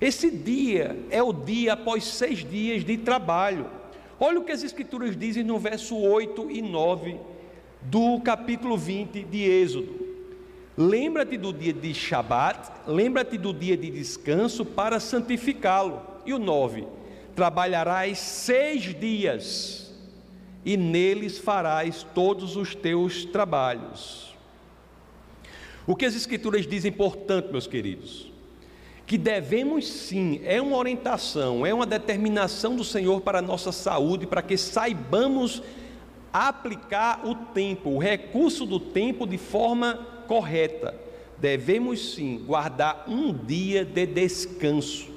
Esse 0.00 0.30
dia 0.30 0.98
é 1.10 1.22
o 1.22 1.32
dia 1.32 1.74
após 1.74 2.04
seis 2.04 2.44
dias 2.44 2.84
de 2.84 2.96
trabalho. 2.96 3.66
Olha 4.18 4.40
o 4.40 4.44
que 4.44 4.52
as 4.52 4.62
Escrituras 4.62 5.16
dizem 5.16 5.42
no 5.42 5.58
verso 5.58 5.96
8 5.96 6.50
e 6.50 6.62
9 6.62 7.18
do 7.82 8.20
capítulo 8.20 8.76
20 8.76 9.24
de 9.24 9.42
Êxodo. 9.42 10.01
Lembra-te 10.76 11.36
do 11.36 11.52
dia 11.52 11.72
de 11.72 11.92
Shabat, 11.92 12.70
lembra-te 12.86 13.36
do 13.36 13.52
dia 13.52 13.76
de 13.76 13.90
descanso 13.90 14.64
para 14.64 14.98
santificá-lo. 14.98 16.00
E 16.24 16.32
o 16.32 16.38
9: 16.38 16.86
Trabalharás 17.34 18.18
seis 18.18 18.94
dias 18.94 19.94
e 20.64 20.76
neles 20.76 21.38
farás 21.38 22.06
todos 22.14 22.56
os 22.56 22.74
teus 22.74 23.24
trabalhos. 23.24 24.34
O 25.86 25.96
que 25.96 26.06
as 26.06 26.14
Escrituras 26.14 26.66
dizem, 26.66 26.92
portanto, 26.92 27.50
meus 27.50 27.66
queridos? 27.66 28.30
Que 29.04 29.18
devemos 29.18 29.86
sim, 29.88 30.40
é 30.44 30.62
uma 30.62 30.76
orientação, 30.76 31.66
é 31.66 31.74
uma 31.74 31.84
determinação 31.84 32.76
do 32.76 32.84
Senhor 32.84 33.20
para 33.20 33.40
a 33.40 33.42
nossa 33.42 33.72
saúde, 33.72 34.26
para 34.26 34.40
que 34.40 34.56
saibamos 34.56 35.62
aplicar 36.32 37.26
o 37.26 37.34
tempo, 37.34 37.90
o 37.90 37.98
recurso 37.98 38.64
do 38.64 38.80
tempo 38.80 39.26
de 39.26 39.36
forma 39.36 40.11
correta. 40.26 40.94
Devemos 41.38 42.14
sim 42.14 42.38
guardar 42.46 43.04
um 43.08 43.32
dia 43.32 43.84
de 43.84 44.06
descanso 44.06 45.12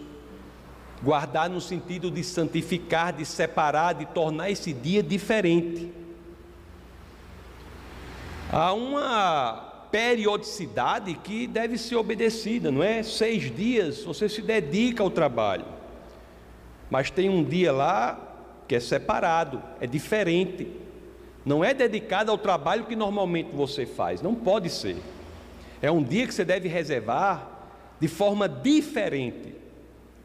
Guardar 1.05 1.49
no 1.49 1.59
sentido 1.59 2.09
de 2.09 2.23
santificar, 2.23 3.13
de 3.13 3.25
separar, 3.25 3.93
de 3.93 4.05
tornar 4.05 4.49
esse 4.49 4.73
dia 4.73 5.03
diferente. 5.03 5.91
Há 8.51 8.73
uma 8.73 9.87
periodicidade 9.91 11.13
que 11.15 11.47
deve 11.47 11.77
ser 11.77 11.95
obedecida, 11.95 12.71
não 12.71 12.81
é? 12.81 13.03
Seis 13.03 13.55
dias 13.55 14.03
você 14.03 14.29
se 14.29 14.41
dedica 14.41 15.03
ao 15.03 15.09
trabalho, 15.09 15.65
mas 16.89 17.11
tem 17.11 17.29
um 17.29 17.43
dia 17.43 17.71
lá 17.71 18.19
que 18.67 18.75
é 18.75 18.79
separado, 18.79 19.61
é 19.79 19.85
diferente, 19.85 20.71
não 21.45 21.63
é 21.63 21.73
dedicado 21.73 22.31
ao 22.31 22.37
trabalho 22.37 22.85
que 22.85 22.95
normalmente 22.95 23.51
você 23.53 23.85
faz, 23.85 24.21
não 24.21 24.33
pode 24.33 24.69
ser. 24.69 24.97
É 25.81 25.91
um 25.91 26.03
dia 26.03 26.25
que 26.25 26.33
você 26.33 26.43
deve 26.43 26.67
reservar 26.67 27.47
de 27.99 28.07
forma 28.07 28.49
diferente 28.49 29.53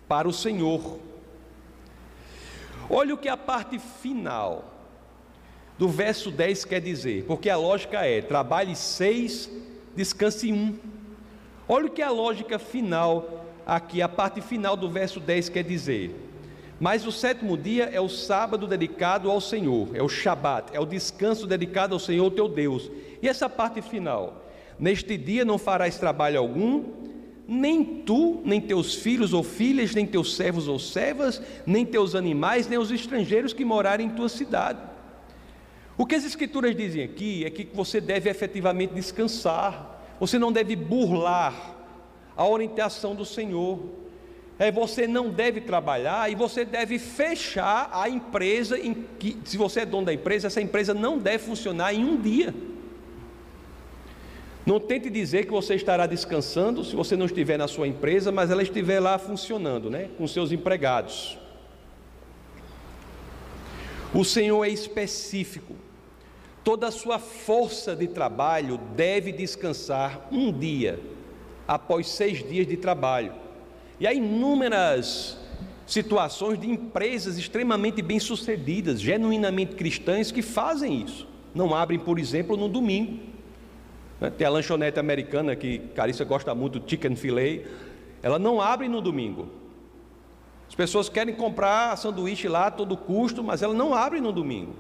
para 0.09 0.27
o 0.27 0.33
Senhor. 0.33 0.99
Olha 2.89 3.15
o 3.15 3.19
que 3.19 3.29
a 3.29 3.37
parte 3.37 3.79
final 3.79 4.65
do 5.79 5.89
verso 5.89 6.31
10 6.31 6.65
quer 6.65 6.81
dizer, 6.81 7.25
porque 7.27 7.51
a 7.51 7.57
lógica 7.57 8.05
é: 8.05 8.23
trabalhe 8.23 8.75
seis, 8.75 9.51
descanse 9.95 10.53
um. 10.53 10.77
Olha 11.69 11.87
o 11.87 11.91
que 11.91 12.03
a 12.03 12.11
lógica 12.11 12.59
final, 12.59 13.47
aqui, 13.67 14.03
a 14.03 14.09
parte 14.09 14.41
final 14.41 14.77
do 14.77 14.91
verso 14.91 15.21
10 15.21 15.51
quer 15.51 15.63
dizer. 15.63 16.30
Mas 16.81 17.07
o 17.07 17.13
sétimo 17.13 17.59
dia 17.59 17.91
é 17.93 18.01
o 18.01 18.09
sábado 18.09 18.67
dedicado 18.67 19.31
ao 19.31 19.39
Senhor, 19.39 19.95
é 19.95 20.03
o 20.03 20.09
Shabat, 20.09 20.75
é 20.75 20.81
o 20.81 20.87
descanso 20.87 21.47
dedicado 21.47 21.95
ao 21.95 22.01
Senhor 22.01 22.31
teu 22.31 22.49
Deus. 22.49 22.91
E 23.21 23.29
essa 23.29 23.51
parte 23.51 23.83
final: 23.83 24.47
Neste 24.79 25.19
dia 25.19 25.45
não 25.45 25.59
farás 25.59 25.99
trabalho 25.99 26.39
algum, 26.39 26.85
nem 27.47 27.85
tu, 27.85 28.41
nem 28.47 28.63
teus 28.63 28.95
filhos 28.95 29.35
ou 29.35 29.43
filhas, 29.43 29.95
nem 29.95 30.07
teus 30.07 30.35
servos 30.37 30.69
ou 30.69 30.79
servas, 30.79 31.43
nem 31.67 31.85
teus 31.85 32.15
animais, 32.15 32.67
nem 32.67 32.79
os 32.79 32.91
estrangeiros 32.91 33.53
que 33.53 33.63
morarem 33.65 34.07
em 34.07 34.11
tua 34.11 34.31
cidade. 34.31 34.79
O 35.99 36.07
que 36.07 36.15
as 36.15 36.25
Escrituras 36.25 36.75
dizem 36.75 37.03
aqui 37.05 37.45
é 37.45 37.51
que 37.51 37.69
você 37.75 38.01
deve 38.01 38.31
efetivamente 38.31 38.95
descansar, 38.95 40.17
você 40.19 40.39
não 40.39 40.51
deve 40.51 40.75
burlar 40.75 41.77
a 42.35 42.49
orientação 42.49 43.15
do 43.15 43.27
Senhor. 43.27 43.81
É, 44.61 44.71
você 44.71 45.07
não 45.07 45.31
deve 45.31 45.63
trabalhar 45.63 46.31
e 46.31 46.35
você 46.35 46.67
deve 46.67 46.99
fechar 46.99 47.89
a 47.95 48.11
empresa 48.11 48.79
em 48.79 48.93
que, 49.19 49.39
se 49.43 49.57
você 49.57 49.81
é 49.81 49.87
dono 49.87 50.05
da 50.05 50.13
empresa, 50.13 50.49
essa 50.49 50.61
empresa 50.61 50.93
não 50.93 51.17
deve 51.17 51.39
funcionar 51.39 51.95
em 51.95 52.05
um 52.05 52.21
dia. 52.21 52.55
Não 54.67 54.79
tente 54.79 55.09
dizer 55.09 55.47
que 55.47 55.51
você 55.51 55.77
estará 55.77 56.07
descansando 56.07 56.85
se 56.85 56.95
você 56.95 57.17
não 57.17 57.25
estiver 57.25 57.57
na 57.57 57.67
sua 57.67 57.89
empresa, 57.89 58.31
mas 58.31 58.51
ela 58.51 58.63
estiver 58.63 59.01
lá 59.01 59.19
funcionando, 59.19 59.89
né, 59.89 60.11
com 60.19 60.27
seus 60.29 60.53
empregados. 60.53 61.39
O 64.13 64.27
Senhor 64.27 64.63
é 64.63 64.69
específico. 64.69 65.75
Toda 66.63 66.89
a 66.89 66.91
sua 66.91 67.19
força 67.19 67.97
de 67.97 68.09
trabalho 68.09 68.77
deve 68.95 69.33
descansar 69.33 70.29
um 70.31 70.53
dia 70.53 71.01
após 71.67 72.11
seis 72.11 72.47
dias 72.47 72.67
de 72.67 72.77
trabalho. 72.77 73.49
E 74.01 74.07
há 74.07 74.13
inúmeras 74.13 75.39
situações 75.87 76.59
de 76.59 76.69
empresas 76.69 77.37
extremamente 77.37 78.01
bem-sucedidas, 78.01 79.01
genuinamente 79.01 79.77
cristãs, 79.77 80.33
que 80.33 80.41
fazem 80.41 81.03
isso. 81.03 81.29
Não 81.55 81.75
abrem, 81.75 81.99
por 81.99 82.19
exemplo, 82.19 82.57
no 82.57 82.69
domingo. 82.69 83.21
Né, 84.21 84.31
tem 84.31 84.47
a 84.47 84.51
lanchonete 84.51 84.99
americana 84.99 85.55
que 85.55 85.81
Carissa 85.95 86.25
gosta 86.25 86.55
muito, 86.55 86.83
chicken 86.89 87.15
filet. 87.15 87.67
Ela 88.23 88.39
não 88.39 88.61
abre 88.61 88.89
no 88.89 89.01
domingo. 89.01 89.49
As 90.67 90.75
pessoas 90.75 91.09
querem 91.09 91.35
comprar 91.35 91.97
sanduíche 91.99 92.49
lá 92.49 92.69
a 92.69 92.71
todo 92.71 92.97
custo, 92.97 93.45
mas 93.45 93.63
ela 93.63 93.75
não 93.75 93.93
abre 93.93 94.21
no 94.21 94.33
domingo 94.33 94.75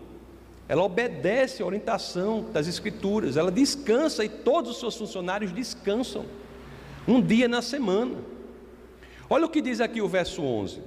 ela 0.70 0.84
obedece 0.84 1.64
a 1.64 1.66
orientação 1.66 2.46
das 2.52 2.68
Escrituras, 2.68 3.36
ela 3.36 3.50
descansa 3.50 4.24
e 4.24 4.28
todos 4.28 4.70
os 4.70 4.78
seus 4.78 4.96
funcionários 4.96 5.50
descansam, 5.50 6.26
um 7.08 7.20
dia 7.20 7.48
na 7.48 7.60
semana. 7.60 8.18
Olha 9.32 9.46
o 9.46 9.48
que 9.48 9.62
diz 9.62 9.80
aqui 9.80 10.02
o 10.02 10.08
verso 10.08 10.42
11: 10.42 10.80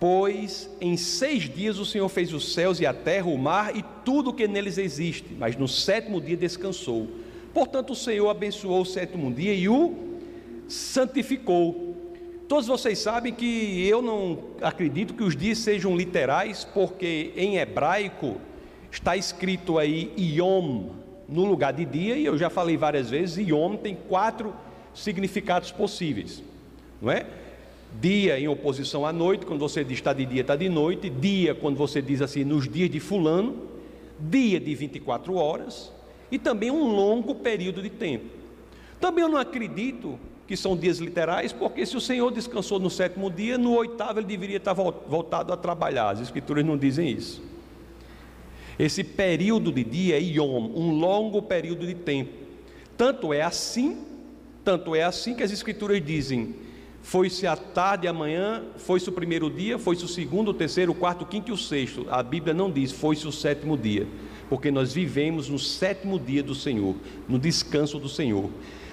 Pois 0.00 0.70
em 0.80 0.96
seis 0.96 1.42
dias 1.42 1.78
o 1.78 1.84
Senhor 1.84 2.08
fez 2.08 2.32
os 2.32 2.54
céus 2.54 2.80
e 2.80 2.86
a 2.86 2.94
terra, 2.94 3.26
o 3.26 3.36
mar 3.36 3.76
e 3.76 3.84
tudo 4.06 4.30
o 4.30 4.32
que 4.32 4.48
neles 4.48 4.78
existe, 4.78 5.34
mas 5.38 5.54
no 5.54 5.68
sétimo 5.68 6.18
dia 6.18 6.36
descansou. 6.36 7.06
Portanto, 7.52 7.90
o 7.92 7.96
Senhor 7.96 8.30
abençoou 8.30 8.80
o 8.80 8.86
sétimo 8.86 9.30
dia 9.30 9.52
e 9.52 9.68
o 9.68 9.94
santificou. 10.66 11.94
Todos 12.48 12.66
vocês 12.66 12.98
sabem 12.98 13.34
que 13.34 13.86
eu 13.86 14.00
não 14.00 14.38
acredito 14.62 15.12
que 15.12 15.22
os 15.22 15.36
dias 15.36 15.58
sejam 15.58 15.94
literais, 15.94 16.64
porque 16.64 17.32
em 17.36 17.58
hebraico 17.58 18.36
está 18.90 19.14
escrito 19.14 19.76
aí 19.76 20.14
Yom 20.16 20.86
no 21.28 21.44
lugar 21.44 21.74
de 21.74 21.84
dia, 21.84 22.16
e 22.16 22.24
eu 22.24 22.38
já 22.38 22.48
falei 22.48 22.78
várias 22.78 23.10
vezes, 23.10 23.36
Yom 23.46 23.76
tem 23.76 23.94
quatro 23.94 24.54
significados 24.94 25.70
possíveis, 25.70 26.42
não 27.02 27.12
é? 27.12 27.26
Dia 28.00 28.38
em 28.38 28.46
oposição 28.48 29.04
à 29.04 29.12
noite, 29.12 29.46
quando 29.46 29.60
você 29.60 29.82
diz 29.82 29.98
está 29.98 30.12
de 30.12 30.24
dia, 30.24 30.42
está 30.42 30.54
de 30.54 30.68
noite, 30.68 31.10
dia 31.10 31.54
quando 31.54 31.76
você 31.76 32.00
diz 32.00 32.22
assim, 32.22 32.44
nos 32.44 32.68
dias 32.68 32.90
de 32.90 33.00
fulano, 33.00 33.66
dia 34.18 34.60
de 34.60 34.74
24 34.74 35.34
horas, 35.34 35.92
e 36.30 36.38
também 36.38 36.70
um 36.70 36.94
longo 36.94 37.34
período 37.36 37.82
de 37.82 37.90
tempo. 37.90 38.26
Também 39.00 39.22
eu 39.22 39.28
não 39.28 39.38
acredito 39.38 40.18
que 40.46 40.56
são 40.56 40.76
dias 40.76 40.98
literais, 40.98 41.52
porque 41.52 41.84
se 41.84 41.96
o 41.96 42.00
Senhor 42.00 42.30
descansou 42.30 42.78
no 42.78 42.88
sétimo 42.88 43.30
dia, 43.30 43.58
no 43.58 43.74
oitavo 43.74 44.18
ele 44.18 44.26
deveria 44.26 44.56
estar 44.56 44.72
voltado 44.72 45.52
a 45.52 45.56
trabalhar. 45.56 46.10
As 46.10 46.20
Escrituras 46.20 46.64
não 46.64 46.76
dizem 46.76 47.10
isso. 47.10 47.42
Esse 48.78 49.02
período 49.02 49.72
de 49.72 49.82
dia 49.82 50.16
é 50.16 50.22
Yom, 50.22 50.70
um 50.74 50.92
longo 50.92 51.42
período 51.42 51.86
de 51.86 51.94
tempo. 51.94 52.32
Tanto 52.96 53.32
é 53.32 53.42
assim, 53.42 53.98
tanto 54.64 54.94
é 54.94 55.02
assim 55.02 55.34
que 55.34 55.42
as 55.42 55.50
escrituras 55.50 56.04
dizem: 56.04 56.54
foi-se 57.08 57.46
a 57.46 57.56
tarde 57.56 58.04
e 58.04 58.08
amanhã, 58.08 58.62
foi-se 58.76 59.08
o 59.08 59.12
primeiro 59.12 59.48
dia, 59.48 59.78
foi-se 59.78 60.04
o 60.04 60.08
segundo, 60.08 60.48
o 60.50 60.54
terceiro, 60.54 60.92
o 60.92 60.94
quarto, 60.94 61.22
o 61.22 61.26
quinto 61.26 61.50
e 61.50 61.54
o 61.54 61.56
sexto. 61.56 62.06
A 62.10 62.22
Bíblia 62.22 62.52
não 62.52 62.70
diz 62.70 62.92
foi-se 62.92 63.26
o 63.26 63.32
sétimo 63.32 63.78
dia, 63.78 64.06
porque 64.50 64.70
nós 64.70 64.92
vivemos 64.92 65.48
no 65.48 65.58
sétimo 65.58 66.20
dia 66.20 66.42
do 66.42 66.54
Senhor, 66.54 66.94
no 67.26 67.38
descanso 67.38 67.98
do 67.98 68.10
Senhor. 68.10 68.50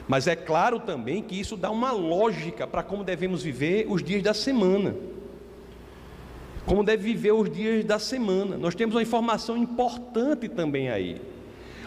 Mas 0.07 0.27
é 0.27 0.35
claro 0.35 0.79
também 0.79 1.21
que 1.21 1.37
isso 1.37 1.57
dá 1.57 1.69
uma 1.69 1.91
lógica 1.91 2.65
para 2.65 2.81
como 2.81 3.03
devemos 3.03 3.43
viver 3.43 3.85
os 3.89 4.01
dias 4.01 4.23
da 4.23 4.33
semana 4.33 4.95
como 6.65 6.83
deve 6.83 7.03
viver 7.03 7.31
os 7.31 7.47
dias 7.47 7.85
da 7.85 7.99
semana. 7.99 8.57
Nós 8.57 8.73
temos 8.73 8.95
uma 8.95 9.01
informação 9.03 9.55
importante 9.55 10.49
também 10.49 10.89
aí. 10.89 11.21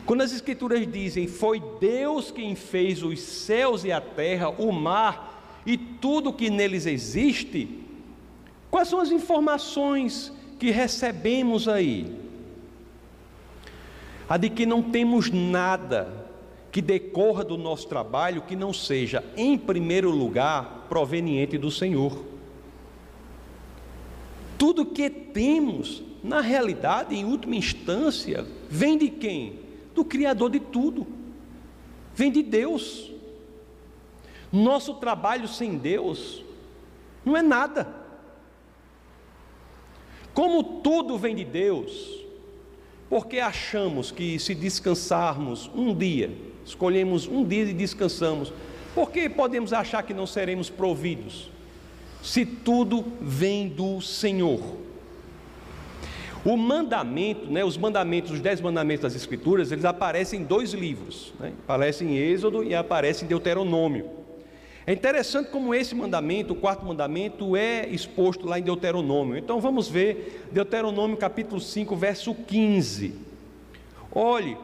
Quando 0.07 0.21
as 0.21 0.33
Escrituras 0.33 0.87
dizem: 0.87 1.27
Foi 1.27 1.61
Deus 1.81 2.31
quem 2.31 2.55
fez 2.55 3.03
os 3.03 3.19
céus 3.19 3.83
e 3.83 3.91
a 3.91 4.01
terra, 4.01 4.51
o 4.51 4.71
mar 4.71 5.38
e 5.69 5.77
tudo 5.77 6.33
que 6.33 6.49
neles 6.49 6.87
existe, 6.87 7.69
quais 8.71 8.89
são 8.89 8.99
as 9.01 9.11
informações 9.11 10.33
que 10.59 10.71
recebemos 10.71 11.69
aí? 11.69 12.11
A 14.27 14.39
de 14.39 14.49
que 14.49 14.65
não 14.65 14.83
temos 14.83 15.31
nada 15.31 16.27
que 16.73 16.81
decorra 16.81 17.45
do 17.45 17.59
nosso 17.59 17.87
trabalho 17.87 18.41
que 18.41 18.57
não 18.57 18.73
seja, 18.73 19.23
em 19.37 19.59
primeiro 19.59 20.11
lugar, 20.11 20.87
proveniente 20.89 21.59
do 21.59 21.71
Senhor. 21.71 22.25
Tudo 24.57 24.87
que 24.87 25.11
temos, 25.11 26.03
na 26.25 26.41
realidade, 26.41 27.15
em 27.15 27.27
última 27.27 27.57
instância, 27.57 28.47
vem 28.71 28.97
de 28.97 29.11
quem? 29.11 29.59
Do 29.95 30.03
Criador 30.03 30.49
de 30.49 30.61
tudo, 30.61 31.07
vem 32.15 32.33
de 32.33 32.43
Deus. 32.43 33.18
Nosso 34.53 34.95
trabalho 34.95 35.47
sem 35.47 35.77
Deus 35.77 36.45
não 37.25 37.37
é 37.37 37.43
nada. 37.43 37.87
Como 40.33 40.81
tudo 40.81 41.19
vem 41.19 41.35
de 41.35 41.45
Deus, 41.45 42.25
porque 43.11 43.39
achamos 43.39 44.11
que 44.11 44.39
se 44.39 44.55
descansarmos 44.55 45.71
um 45.75 45.95
dia, 45.95 46.31
escolhemos 46.65 47.27
um 47.27 47.45
dia 47.45 47.65
e 47.65 47.75
descansamos, 47.75 48.53
porque 48.95 49.29
podemos 49.29 49.73
achar 49.73 50.03
que 50.03 50.15
não 50.15 50.27
seremos 50.27 50.71
providos? 50.71 51.51
se 52.23 52.45
tudo 52.45 53.05
vem 53.21 53.69
do 53.69 54.01
Senhor. 54.01 54.61
O 56.45 56.57
mandamento, 56.57 57.47
né, 57.47 57.65
os 57.65 57.77
mandamentos, 57.77 58.31
os 58.31 58.41
dez 58.41 58.61
mandamentos 58.61 59.03
das 59.03 59.15
Escrituras, 59.15 59.73
eles 59.73 59.85
aparecem 59.85 60.41
em 60.41 60.45
dois 60.45 60.73
livros, 60.73 61.33
né? 61.39 61.53
aparecem 61.65 62.11
em 62.11 62.17
Êxodo 62.17 62.65
e 62.65 62.75
aparecem 62.75 63.27
em 63.27 63.29
Deuteronômio. 63.29 64.18
É 64.89 64.93
interessante 64.95 65.51
como 65.51 65.75
esse 65.75 65.95
mandamento, 65.95 66.55
o 66.55 66.57
quarto 66.57 66.83
mandamento, 66.83 67.55
é 67.55 67.87
exposto 67.91 68.47
lá 68.47 68.59
em 68.59 68.63
Deuteronômio. 68.63 69.37
Então 69.37 69.61
vamos 69.61 69.87
ver 69.87 70.49
Deuteronômio 70.51 71.15
capítulo 71.15 71.61
5, 71.61 71.95
verso 71.95 72.35
15. 72.35 73.15
Olhe 74.11 74.57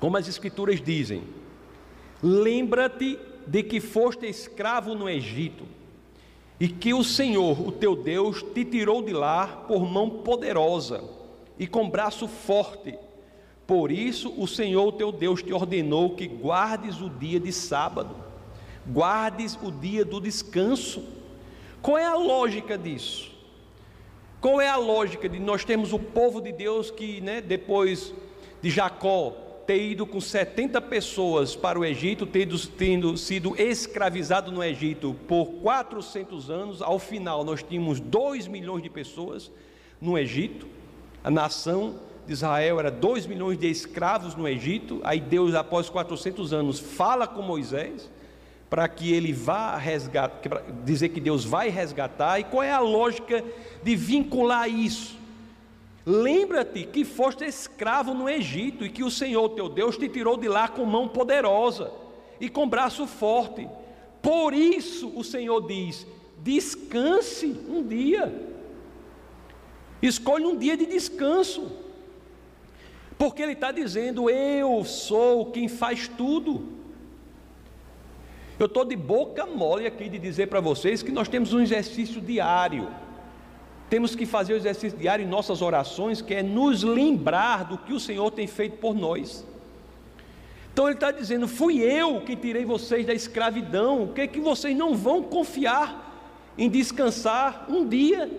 como 0.00 0.16
as 0.16 0.26
Escrituras 0.26 0.80
dizem: 0.80 1.22
Lembra-te 2.22 3.18
de 3.46 3.62
que 3.62 3.78
foste 3.78 4.24
escravo 4.24 4.94
no 4.94 5.06
Egito 5.06 5.64
e 6.58 6.66
que 6.66 6.94
o 6.94 7.04
Senhor, 7.04 7.60
o 7.60 7.70
teu 7.70 7.94
Deus, 7.94 8.42
te 8.42 8.64
tirou 8.64 9.02
de 9.02 9.12
lá 9.12 9.48
por 9.68 9.84
mão 9.84 10.08
poderosa 10.08 11.04
e 11.58 11.66
com 11.66 11.90
braço 11.90 12.26
forte. 12.26 12.98
Por 13.66 13.92
isso, 13.92 14.32
o 14.38 14.48
Senhor, 14.48 14.86
o 14.86 14.92
teu 14.92 15.12
Deus, 15.12 15.42
te 15.42 15.52
ordenou 15.52 16.16
que 16.16 16.26
guardes 16.26 17.02
o 17.02 17.10
dia 17.10 17.38
de 17.38 17.52
sábado, 17.52 18.31
guardes 18.86 19.58
o 19.62 19.70
dia 19.70 20.04
do 20.04 20.20
descanso. 20.20 21.04
Qual 21.80 21.98
é 21.98 22.04
a 22.04 22.14
lógica 22.14 22.78
disso? 22.78 23.30
Qual 24.40 24.60
é 24.60 24.68
a 24.68 24.76
lógica 24.76 25.28
de 25.28 25.38
nós 25.38 25.64
temos 25.64 25.92
o 25.92 25.98
povo 25.98 26.40
de 26.40 26.52
Deus 26.52 26.90
que, 26.90 27.20
né, 27.20 27.40
depois 27.40 28.12
de 28.60 28.70
Jacó 28.70 29.36
ter 29.66 29.90
ido 29.90 30.06
com 30.06 30.20
70 30.20 30.80
pessoas 30.80 31.54
para 31.54 31.78
o 31.78 31.84
Egito, 31.84 32.26
tendo, 32.26 32.58
tendo 32.66 33.16
sido 33.16 33.54
escravizado 33.56 34.50
no 34.50 34.62
Egito 34.62 35.16
por 35.28 35.46
400 35.62 36.50
anos, 36.50 36.82
ao 36.82 36.98
final 36.98 37.44
nós 37.44 37.62
tínhamos 37.62 38.00
2 38.00 38.48
milhões 38.48 38.82
de 38.82 38.90
pessoas 38.90 39.50
no 40.00 40.18
Egito, 40.18 40.66
a 41.22 41.30
nação 41.30 42.00
de 42.26 42.32
Israel 42.32 42.80
era 42.80 42.90
2 42.90 43.26
milhões 43.26 43.58
de 43.58 43.68
escravos 43.68 44.34
no 44.34 44.48
Egito, 44.48 45.00
aí 45.04 45.20
Deus, 45.20 45.54
após 45.54 45.88
400 45.88 46.52
anos, 46.52 46.80
fala 46.80 47.26
com 47.26 47.42
Moisés, 47.42 48.10
para 48.72 48.88
que 48.88 49.12
ele 49.12 49.34
vá 49.34 49.76
resgatar, 49.76 50.62
dizer 50.82 51.10
que 51.10 51.20
Deus 51.20 51.44
vai 51.44 51.68
resgatar, 51.68 52.40
e 52.40 52.44
qual 52.44 52.62
é 52.62 52.72
a 52.72 52.80
lógica 52.80 53.44
de 53.82 53.94
vincular 53.94 54.66
isso? 54.66 55.14
Lembra-te 56.06 56.84
que 56.84 57.04
foste 57.04 57.44
escravo 57.44 58.14
no 58.14 58.30
Egito 58.30 58.82
e 58.82 58.88
que 58.88 59.04
o 59.04 59.10
Senhor 59.10 59.50
teu 59.50 59.68
Deus 59.68 59.98
te 59.98 60.08
tirou 60.08 60.38
de 60.38 60.48
lá 60.48 60.68
com 60.68 60.86
mão 60.86 61.06
poderosa 61.06 61.92
e 62.40 62.48
com 62.48 62.66
braço 62.66 63.06
forte. 63.06 63.68
Por 64.22 64.54
isso 64.54 65.12
o 65.14 65.22
Senhor 65.22 65.60
diz: 65.66 66.06
descanse 66.38 67.54
um 67.68 67.86
dia. 67.86 68.34
Escolhe 70.00 70.46
um 70.46 70.56
dia 70.56 70.78
de 70.78 70.86
descanso. 70.86 71.70
Porque 73.18 73.42
Ele 73.42 73.52
está 73.52 73.70
dizendo: 73.70 74.30
Eu 74.30 74.82
sou 74.82 75.50
quem 75.50 75.68
faz 75.68 76.08
tudo. 76.08 76.81
Eu 78.62 78.66
estou 78.66 78.84
de 78.84 78.94
boca 78.94 79.44
mole 79.44 79.88
aqui 79.88 80.08
de 80.08 80.20
dizer 80.20 80.46
para 80.46 80.60
vocês 80.60 81.02
que 81.02 81.10
nós 81.10 81.26
temos 81.26 81.52
um 81.52 81.60
exercício 81.60 82.20
diário. 82.20 82.88
Temos 83.90 84.14
que 84.14 84.24
fazer 84.24 84.52
o 84.52 84.56
exercício 84.56 84.96
diário 84.96 85.24
em 85.24 85.28
nossas 85.28 85.60
orações, 85.60 86.22
que 86.22 86.32
é 86.32 86.44
nos 86.44 86.84
lembrar 86.84 87.64
do 87.64 87.76
que 87.76 87.92
o 87.92 87.98
Senhor 87.98 88.30
tem 88.30 88.46
feito 88.46 88.76
por 88.76 88.94
nós. 88.94 89.44
Então 90.72 90.86
ele 90.86 90.94
está 90.94 91.10
dizendo: 91.10 91.48
fui 91.48 91.80
eu 91.80 92.20
que 92.20 92.36
tirei 92.36 92.64
vocês 92.64 93.04
da 93.04 93.12
escravidão. 93.12 94.04
O 94.04 94.12
que 94.12 94.20
é 94.20 94.26
que 94.28 94.38
vocês 94.38 94.76
não 94.76 94.94
vão 94.94 95.24
confiar 95.24 96.54
em 96.56 96.70
descansar 96.70 97.66
um 97.68 97.84
dia? 97.84 98.30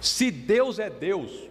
Se 0.00 0.30
Deus 0.30 0.78
é 0.78 0.88
Deus 0.88 1.48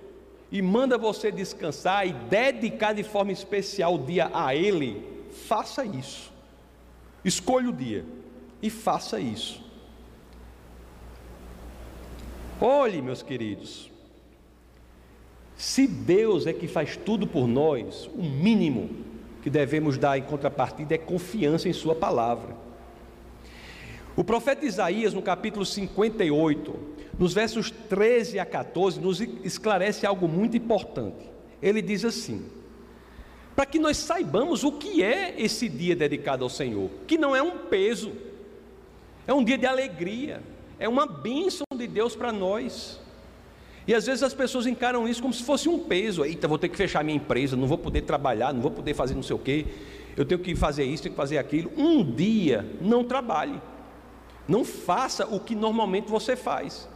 e 0.50 0.62
manda 0.62 0.98
você 0.98 1.30
descansar 1.30 2.08
e 2.08 2.14
dedicar 2.14 2.94
de 2.94 3.04
forma 3.04 3.34
especial 3.34 3.96
o 3.96 4.06
dia 4.06 4.32
a 4.34 4.56
Ele, 4.56 5.19
faça 5.50 5.84
isso. 5.84 6.32
Escolha 7.26 7.70
o 7.70 7.74
dia 7.74 8.06
e 8.62 8.70
faça 8.70 9.20
isso. 9.20 9.60
Olhe, 12.62 13.02
meus 13.02 13.24
queridos, 13.24 13.90
se 15.58 15.88
Deus 15.88 16.46
é 16.46 16.54
que 16.54 16.68
faz 16.68 16.96
tudo 16.96 17.26
por 17.26 17.48
nós, 17.48 18.08
o 18.14 18.22
mínimo 18.22 18.92
que 19.42 19.50
devemos 19.50 19.98
dar 19.98 20.20
em 20.20 20.22
contrapartida 20.22 20.94
é 20.94 21.00
confiança 21.00 21.68
em 21.68 21.74
Sua 21.74 21.96
palavra. 21.96 22.56
O 24.16 24.24
profeta 24.24 24.68
Isaías, 24.68 25.16
no 25.16 25.22
capítulo 25.24 25.66
58, 25.66 26.80
nos 27.18 27.34
versos 27.34 27.72
13 27.72 28.38
a 28.38 28.46
14, 28.46 29.00
nos 29.00 29.20
esclarece 29.20 30.06
algo 30.06 30.28
muito 30.28 30.56
importante. 30.56 31.28
Ele 31.60 31.82
diz 31.82 32.06
assim: 32.06 32.59
para 33.60 33.66
que 33.66 33.78
nós 33.78 33.98
saibamos 33.98 34.64
o 34.64 34.72
que 34.72 35.04
é 35.04 35.36
esse 35.38 35.68
dia 35.68 35.94
dedicado 35.94 36.46
ao 36.46 36.50
Senhor, 36.50 36.90
que 37.06 37.18
não 37.18 37.36
é 37.36 37.44
um 37.44 37.58
peso, 37.68 38.14
é 39.28 39.34
um 39.34 39.44
dia 39.44 39.58
de 39.58 39.66
alegria, 39.66 40.42
é 40.80 40.88
uma 40.88 41.06
bênção 41.06 41.66
de 41.76 41.86
Deus 41.86 42.16
para 42.16 42.32
nós. 42.32 43.02
E 43.86 43.94
às 43.94 44.06
vezes 44.06 44.24
as 44.24 44.34
pessoas 44.34 44.66
encaram 44.66 45.06
isso 45.10 45.22
como 45.22 45.34
se 45.34 45.44
fosse 45.44 45.68
um 45.68 45.78
peso. 45.78 46.24
Eita, 46.24 46.48
vou 46.48 46.58
ter 46.58 46.70
que 46.70 46.78
fechar 46.78 47.04
minha 47.04 47.18
empresa, 47.18 47.58
não 47.58 47.68
vou 47.68 47.78
poder 47.78 48.04
trabalhar, 48.04 48.54
não 48.54 48.62
vou 48.62 48.72
poder 48.72 48.94
fazer 48.94 49.14
não 49.14 49.24
sei 49.24 49.36
o 49.36 49.40
quê, 49.40 49.66
eu 50.16 50.24
tenho 50.24 50.40
que 50.40 50.56
fazer 50.56 50.86
isso, 50.86 51.04
tenho 51.04 51.14
que 51.14 51.18
fazer 51.20 51.38
aquilo. 51.38 51.70
Um 51.76 52.02
dia 52.02 52.66
não 52.80 53.04
trabalhe, 53.04 53.62
não 54.48 54.64
faça 54.64 55.28
o 55.28 55.38
que 55.38 55.54
normalmente 55.54 56.10
você 56.10 56.38
faz. 56.38 56.88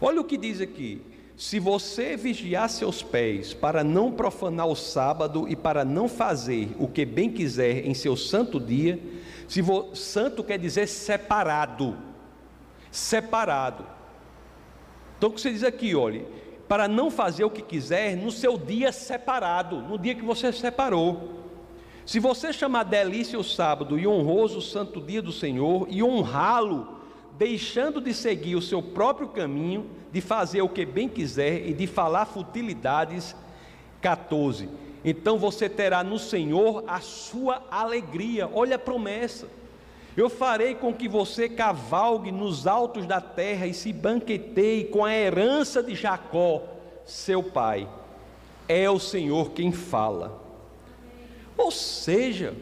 Olha 0.00 0.22
o 0.22 0.24
que 0.24 0.38
diz 0.38 0.58
aqui: 0.58 1.02
se 1.40 1.58
você 1.58 2.18
vigiar 2.18 2.68
seus 2.68 3.02
pés 3.02 3.54
para 3.54 3.82
não 3.82 4.12
profanar 4.12 4.66
o 4.66 4.76
sábado 4.76 5.46
e 5.48 5.56
para 5.56 5.86
não 5.86 6.06
fazer 6.06 6.76
o 6.78 6.86
que 6.86 7.02
bem 7.06 7.32
quiser 7.32 7.86
em 7.86 7.94
seu 7.94 8.14
santo 8.14 8.60
dia, 8.60 9.00
se 9.48 9.62
vo, 9.62 9.96
santo 9.96 10.44
quer 10.44 10.58
dizer 10.58 10.86
separado, 10.86 11.96
separado. 12.90 13.86
Então 15.16 15.30
o 15.30 15.32
que 15.32 15.40
você 15.40 15.50
diz 15.50 15.64
aqui, 15.64 15.94
olhe, 15.94 16.26
para 16.68 16.86
não 16.86 17.10
fazer 17.10 17.44
o 17.44 17.50
que 17.50 17.62
quiser 17.62 18.18
no 18.18 18.30
seu 18.30 18.58
dia 18.58 18.92
separado, 18.92 19.80
no 19.80 19.98
dia 19.98 20.14
que 20.14 20.22
você 20.22 20.52
separou. 20.52 21.40
Se 22.04 22.20
você 22.20 22.52
chamar 22.52 22.82
delícia 22.82 23.38
o 23.38 23.44
sábado 23.44 23.98
e 23.98 24.06
honroso 24.06 24.58
o 24.58 24.62
santo 24.62 25.00
dia 25.00 25.22
do 25.22 25.32
Senhor 25.32 25.86
e 25.88 26.02
honrá-lo 26.02 26.99
deixando 27.40 28.02
de 28.02 28.12
seguir 28.12 28.54
o 28.54 28.60
seu 28.60 28.82
próprio 28.82 29.26
caminho, 29.28 29.86
de 30.12 30.20
fazer 30.20 30.60
o 30.60 30.68
que 30.68 30.84
bem 30.84 31.08
quiser 31.08 31.66
e 31.66 31.72
de 31.72 31.86
falar 31.86 32.26
futilidades. 32.26 33.34
14. 34.02 34.68
Então 35.02 35.38
você 35.38 35.66
terá 35.66 36.04
no 36.04 36.18
Senhor 36.18 36.84
a 36.86 37.00
sua 37.00 37.62
alegria. 37.70 38.46
Olha 38.52 38.76
a 38.76 38.78
promessa. 38.78 39.48
Eu 40.14 40.28
farei 40.28 40.74
com 40.74 40.92
que 40.92 41.08
você 41.08 41.48
cavalgue 41.48 42.30
nos 42.30 42.66
altos 42.66 43.06
da 43.06 43.22
terra 43.22 43.66
e 43.66 43.72
se 43.72 43.90
banqueteie 43.90 44.84
com 44.84 45.02
a 45.02 45.14
herança 45.14 45.82
de 45.82 45.94
Jacó, 45.94 46.62
seu 47.06 47.42
pai. 47.42 47.88
É 48.68 48.90
o 48.90 48.98
Senhor 48.98 49.52
quem 49.52 49.72
fala. 49.72 50.42
Ou 51.56 51.70
seja, 51.70 52.54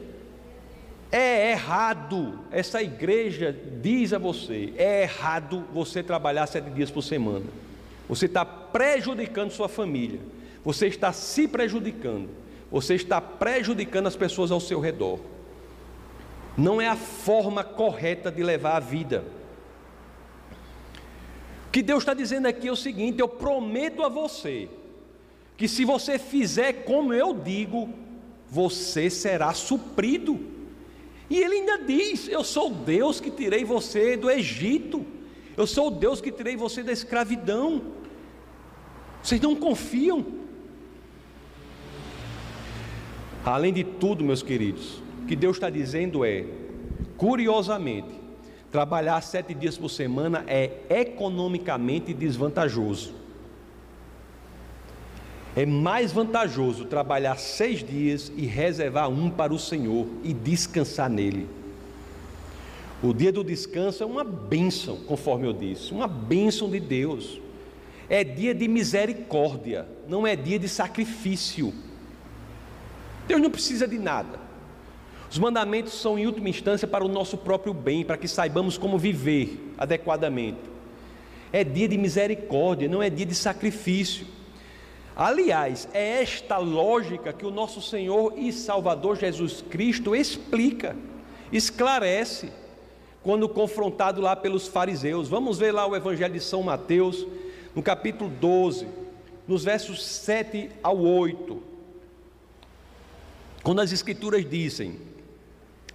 é 1.11 1.53
errado, 1.53 2.40
essa 2.51 2.83
igreja 2.83 3.57
diz 3.81 4.12
a 4.12 4.18
você: 4.18 4.73
é 4.77 5.03
errado 5.03 5.64
você 5.73 6.03
trabalhar 6.03 6.47
sete 6.47 6.71
dias 6.71 6.90
por 6.90 7.03
semana. 7.03 7.47
Você 8.09 8.27
está 8.27 8.44
prejudicando 8.44 9.51
sua 9.51 9.68
família, 9.68 10.21
você 10.64 10.87
está 10.87 11.12
se 11.12 11.49
prejudicando, 11.49 12.29
você 12.71 12.94
está 12.94 13.21
prejudicando 13.21 14.07
as 14.07 14.16
pessoas 14.16 14.51
ao 14.51 14.61
seu 14.61 14.81
redor. 14.81 15.18
Não 16.57 16.81
é 16.81 16.88
a 16.88 16.97
forma 16.97 17.62
correta 17.62 18.31
de 18.31 18.42
levar 18.42 18.77
a 18.77 18.81
vida. 18.81 19.25
O 21.68 21.71
que 21.71 21.83
Deus 21.83 22.03
está 22.03 22.12
dizendo 22.12 22.47
aqui 22.47 22.68
é 22.68 22.73
o 22.73 22.77
seguinte: 22.77 23.21
eu 23.21 23.29
prometo 23.29 24.03
a 24.03 24.09
você, 24.11 24.68
que 25.57 25.68
se 25.68 25.85
você 25.85 26.18
fizer 26.18 26.85
como 26.85 27.14
eu 27.14 27.33
digo, 27.33 27.88
você 28.51 29.09
será 29.09 29.55
suprido. 29.55 30.58
E 31.31 31.38
ele 31.38 31.57
ainda 31.57 31.79
diz: 31.79 32.29
Eu 32.29 32.43
sou 32.43 32.71
o 32.71 32.75
Deus 32.75 33.21
que 33.21 33.31
tirei 33.31 33.64
você 33.64 34.17
do 34.17 34.31
Egito, 34.31 35.05
eu 35.57 35.67
sou 35.67 35.88
o 35.88 35.91
Deus 35.91 36.21
que 36.21 36.31
tirei 36.31 36.57
você 36.57 36.83
da 36.83 36.93
escravidão. 36.93 37.83
Vocês 39.23 39.41
não 39.41 39.57
confiam? 39.57 40.25
Além 43.45 43.73
de 43.73 43.83
tudo, 43.83 44.25
meus 44.25 44.43
queridos, 44.43 45.03
o 45.23 45.27
que 45.27 45.35
Deus 45.35 45.57
está 45.57 45.71
dizendo 45.71 46.25
é, 46.25 46.45
curiosamente, 47.17 48.14
trabalhar 48.71 49.21
sete 49.23 49.55
dias 49.55 49.77
por 49.77 49.88
semana 49.88 50.45
é 50.47 50.71
economicamente 50.88 52.12
desvantajoso. 52.12 53.17
É 55.59 55.66
mais 55.66 56.12
vantajoso 56.12 56.85
trabalhar 56.85 57.37
seis 57.37 57.83
dias 57.83 58.31
e 58.37 58.47
reservar 58.47 59.11
um 59.11 59.29
para 59.29 59.53
o 59.53 59.59
Senhor 59.59 60.07
e 60.23 60.33
descansar 60.33 61.11
nele. 61.11 61.49
O 63.03 63.12
dia 63.12 63.33
do 63.33 63.42
descanso 63.42 64.05
é 64.05 64.07
uma 64.07 64.23
bênção, 64.23 64.99
conforme 64.99 65.49
eu 65.49 65.53
disse, 65.53 65.90
uma 65.90 66.07
bênção 66.07 66.71
de 66.71 66.79
Deus. 66.79 67.40
É 68.09 68.23
dia 68.23 68.55
de 68.55 68.68
misericórdia, 68.68 69.85
não 70.07 70.25
é 70.25 70.37
dia 70.37 70.61
de 70.61 70.68
sacrifício. 70.68 71.75
Deus 73.27 73.40
não 73.40 73.51
precisa 73.51 73.88
de 73.88 73.99
nada. 73.99 74.38
Os 75.29 75.40
mandamentos 75.40 76.01
são, 76.01 76.16
em 76.16 76.25
última 76.25 76.49
instância, 76.49 76.87
para 76.87 77.05
o 77.05 77.09
nosso 77.09 77.37
próprio 77.37 77.75
bem, 77.75 78.05
para 78.05 78.16
que 78.16 78.29
saibamos 78.29 78.79
como 78.79 78.97
viver 78.97 79.73
adequadamente. 79.77 80.61
É 81.53 81.64
dia 81.64 81.88
de 81.88 81.99
misericórdia, 81.99 82.88
não 82.88 83.03
é 83.03 83.11
dia 83.11 83.27
de 83.27 83.35
sacrifício. 83.35 84.38
Aliás, 85.18 85.88
é 85.92 86.22
esta 86.22 86.59
lógica 86.59 87.33
que 87.33 87.44
o 87.44 87.50
nosso 87.50 87.83
Senhor 87.83 88.35
e 88.37 88.52
Salvador 88.52 89.16
Jesus 89.16 89.64
Cristo 89.68 90.14
explica, 90.14 90.94
esclarece, 91.50 92.52
quando 93.20 93.48
confrontado 93.48 94.20
lá 94.20 94.37
pelos 94.37 94.68
fariseus. 94.68 95.28
Vamos 95.28 95.59
ver 95.59 95.72
lá 95.72 95.85
o 95.88 95.96
Evangelho 95.96 96.35
de 96.35 96.38
São 96.38 96.62
Mateus, 96.62 97.26
no 97.74 97.83
capítulo 97.83 98.31
12, 98.31 98.87
nos 99.48 99.64
versos 99.64 100.07
7 100.07 100.70
ao 100.85 100.96
8. 100.96 101.61
Quando 103.64 103.81
as 103.81 103.90
Escrituras 103.90 104.48
dizem, 104.48 105.00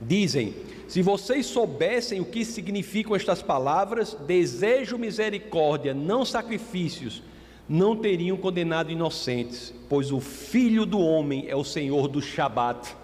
dizem: 0.01 0.53
Se 0.86 1.01
vocês 1.01 1.45
soubessem 1.45 2.19
o 2.19 2.25
que 2.25 2.43
significam 2.43 3.15
estas 3.15 3.41
palavras, 3.41 4.17
desejo 4.27 4.97
misericórdia, 4.97 5.93
não 5.93 6.25
sacrifícios 6.25 7.23
não 7.67 7.95
teriam 7.95 8.36
condenado 8.38 8.91
inocentes, 8.91 9.73
pois 9.88 10.12
o 10.12 10.19
Filho 10.19 10.86
do 10.86 10.99
Homem 10.99 11.45
é 11.47 11.56
o 11.56 11.63
Senhor 11.63 12.08
do 12.08 12.21
Shabat. 12.21 12.95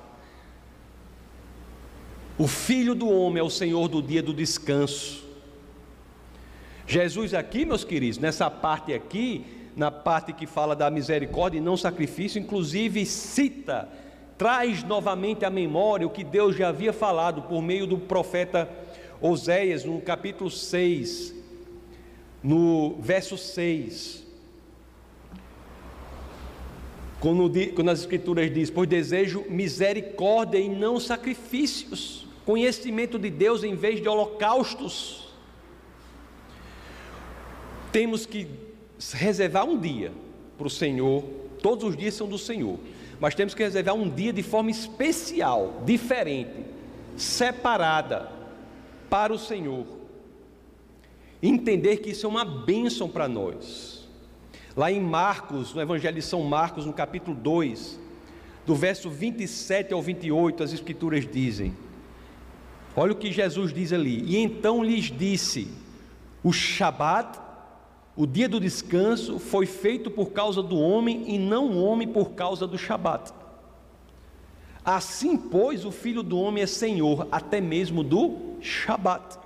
O 2.38 2.48
Filho 2.48 2.94
do 2.94 3.10
Homem 3.10 3.40
é 3.40 3.44
o 3.44 3.50
Senhor 3.50 3.88
do 3.88 4.02
dia 4.02 4.22
do 4.22 4.34
descanso. 4.34 5.24
Jesus, 6.86 7.34
aqui, 7.34 7.66
meus 7.66 7.84
queridos, 7.84 8.18
nessa 8.18 8.50
parte 8.50 8.94
aqui, 8.94 9.46
na 9.76 9.92
parte 9.92 10.34
que 10.34 10.48
fala 10.48 10.76
da 10.76 10.90
misericórdia 10.90 11.60
e 11.60 11.62
não 11.62 11.78
sacrifício, 11.78 12.42
inclusive 12.42 13.06
cita, 13.06 13.88
traz 14.38 14.84
novamente 14.84 15.46
à 15.46 15.50
memória 15.50 16.08
o 16.08 16.10
que 16.10 16.24
Deus 16.24 16.56
já 16.56 16.70
havia 16.70 16.92
falado 16.92 17.44
por 17.44 17.62
meio 17.62 17.86
do 17.86 17.98
profeta 17.98 18.70
Oséias, 19.22 19.84
no 19.84 20.00
capítulo 20.02 20.50
6, 20.50 21.36
no 22.42 22.96
verso 23.02 23.38
6. 23.38 24.29
Quando, 27.20 27.52
quando 27.76 27.90
as 27.90 28.00
Escrituras 28.00 28.54
diz, 28.54 28.70
pois 28.70 28.88
desejo 28.88 29.46
misericórdia 29.50 30.58
e 30.58 30.70
não 30.70 31.00
sacrifícios, 31.00 32.26
conhecimento 32.46 33.20
de 33.20 33.30
Deus 33.30 33.64
em 33.64 33.76
vez 33.76 34.02
de 34.02 34.08
holocaustos. 34.08 35.28
Temos 37.92 38.26
que 38.26 38.48
reservar 39.14 39.66
um 39.66 39.78
dia 39.78 40.12
para 40.58 40.68
o 40.68 40.70
Senhor, 40.70 41.24
todos 41.62 41.84
os 41.84 41.98
dias 41.98 42.14
são 42.14 42.28
do 42.28 42.38
Senhor, 42.38 42.80
mas 43.20 43.36
temos 43.36 43.54
que 43.54 43.64
reservar 43.64 43.96
um 43.96 44.10
dia 44.10 44.32
de 44.32 44.42
forma 44.42 44.72
especial, 44.72 45.84
diferente, 45.86 46.66
separada 47.18 48.32
para 49.10 49.34
o 49.34 49.38
Senhor. 49.38 49.86
Entender 51.44 51.98
que 51.98 52.12
isso 52.12 52.26
é 52.26 52.30
uma 52.30 52.46
bênção 52.46 53.10
para 53.10 53.28
nós. 53.28 54.09
Lá 54.80 54.90
em 54.90 55.02
Marcos, 55.02 55.74
no 55.74 55.82
Evangelho 55.82 56.16
de 56.16 56.22
São 56.22 56.42
Marcos, 56.44 56.86
no 56.86 56.94
capítulo 56.94 57.36
2, 57.36 58.00
do 58.66 58.74
verso 58.74 59.10
27 59.10 59.94
ao 59.94 60.02
28, 60.02 60.64
as 60.64 60.72
Escrituras 60.72 61.30
dizem: 61.30 61.76
Olha 62.96 63.12
o 63.12 63.16
que 63.18 63.30
Jesus 63.30 63.74
diz 63.74 63.92
ali. 63.92 64.24
E 64.24 64.38
então 64.38 64.82
lhes 64.82 65.12
disse: 65.12 65.68
O 66.42 66.54
Shabat, 66.54 67.42
o 68.16 68.26
dia 68.26 68.48
do 68.48 68.58
descanso, 68.58 69.38
foi 69.38 69.66
feito 69.66 70.10
por 70.10 70.32
causa 70.32 70.64
do 70.64 70.78
homem 70.78 71.26
e 71.28 71.38
não 71.38 71.72
o 71.72 71.84
homem 71.84 72.08
por 72.08 72.30
causa 72.30 72.66
do 72.66 72.78
Shabat. 72.78 73.34
Assim, 74.86 75.36
pois, 75.36 75.84
o 75.84 75.92
filho 75.92 76.24
do 76.24 76.40
homem 76.40 76.64
é 76.64 76.68
senhor 76.68 77.28
até 77.34 77.60
mesmo 77.60 78.02
do 78.02 78.56
Shabat. 78.62 79.40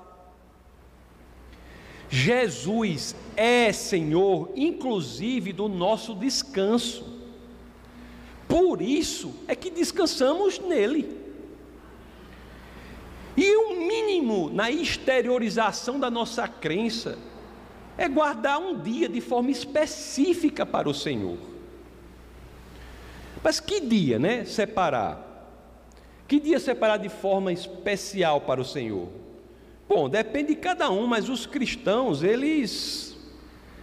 Jesus 2.15 3.15
é 3.36 3.73
Senhor, 3.73 4.52
inclusive 4.56 5.52
do 5.52 5.67
nosso 5.67 6.13
descanso. 6.13 7.04
Por 8.47 8.84
isso 8.84 9.34
é 9.47 9.56
que 9.56 9.71
descansamos 9.71 10.60
nele. 10.60 11.17
E 13.36 13.56
o 13.56 13.78
mínimo 13.78 14.52
na 14.52 14.69
exteriorização 14.69 15.99
da 15.99 16.12
nossa 16.12 16.47
crença 16.47 17.17
é 17.97 18.08
guardar 18.08 18.60
um 18.60 18.80
dia 18.80 19.10
de 19.10 19.19
forma 19.19 19.49
específica 19.49 20.67
para 20.67 20.88
o 20.88 20.93
Senhor. 20.93 21.39
Mas 23.43 23.60
que 23.60 23.80
dia, 23.80 24.19
né? 24.19 24.45
Separar. 24.45 25.49
Que 26.28 26.39
dia 26.39 26.60
separar 26.60 26.97
de 26.97 27.10
forma 27.10 27.52
especial 27.52 28.41
para 28.41 28.62
o 28.62 28.65
Senhor? 28.65 29.22
Bom, 29.88 30.10
depende 30.10 30.50
de 30.50 30.60
cada 30.60 30.89
um, 30.89 31.06
mas 31.06 31.30
os 31.30 31.46
cristãos, 31.46 32.24
eles 32.24 33.17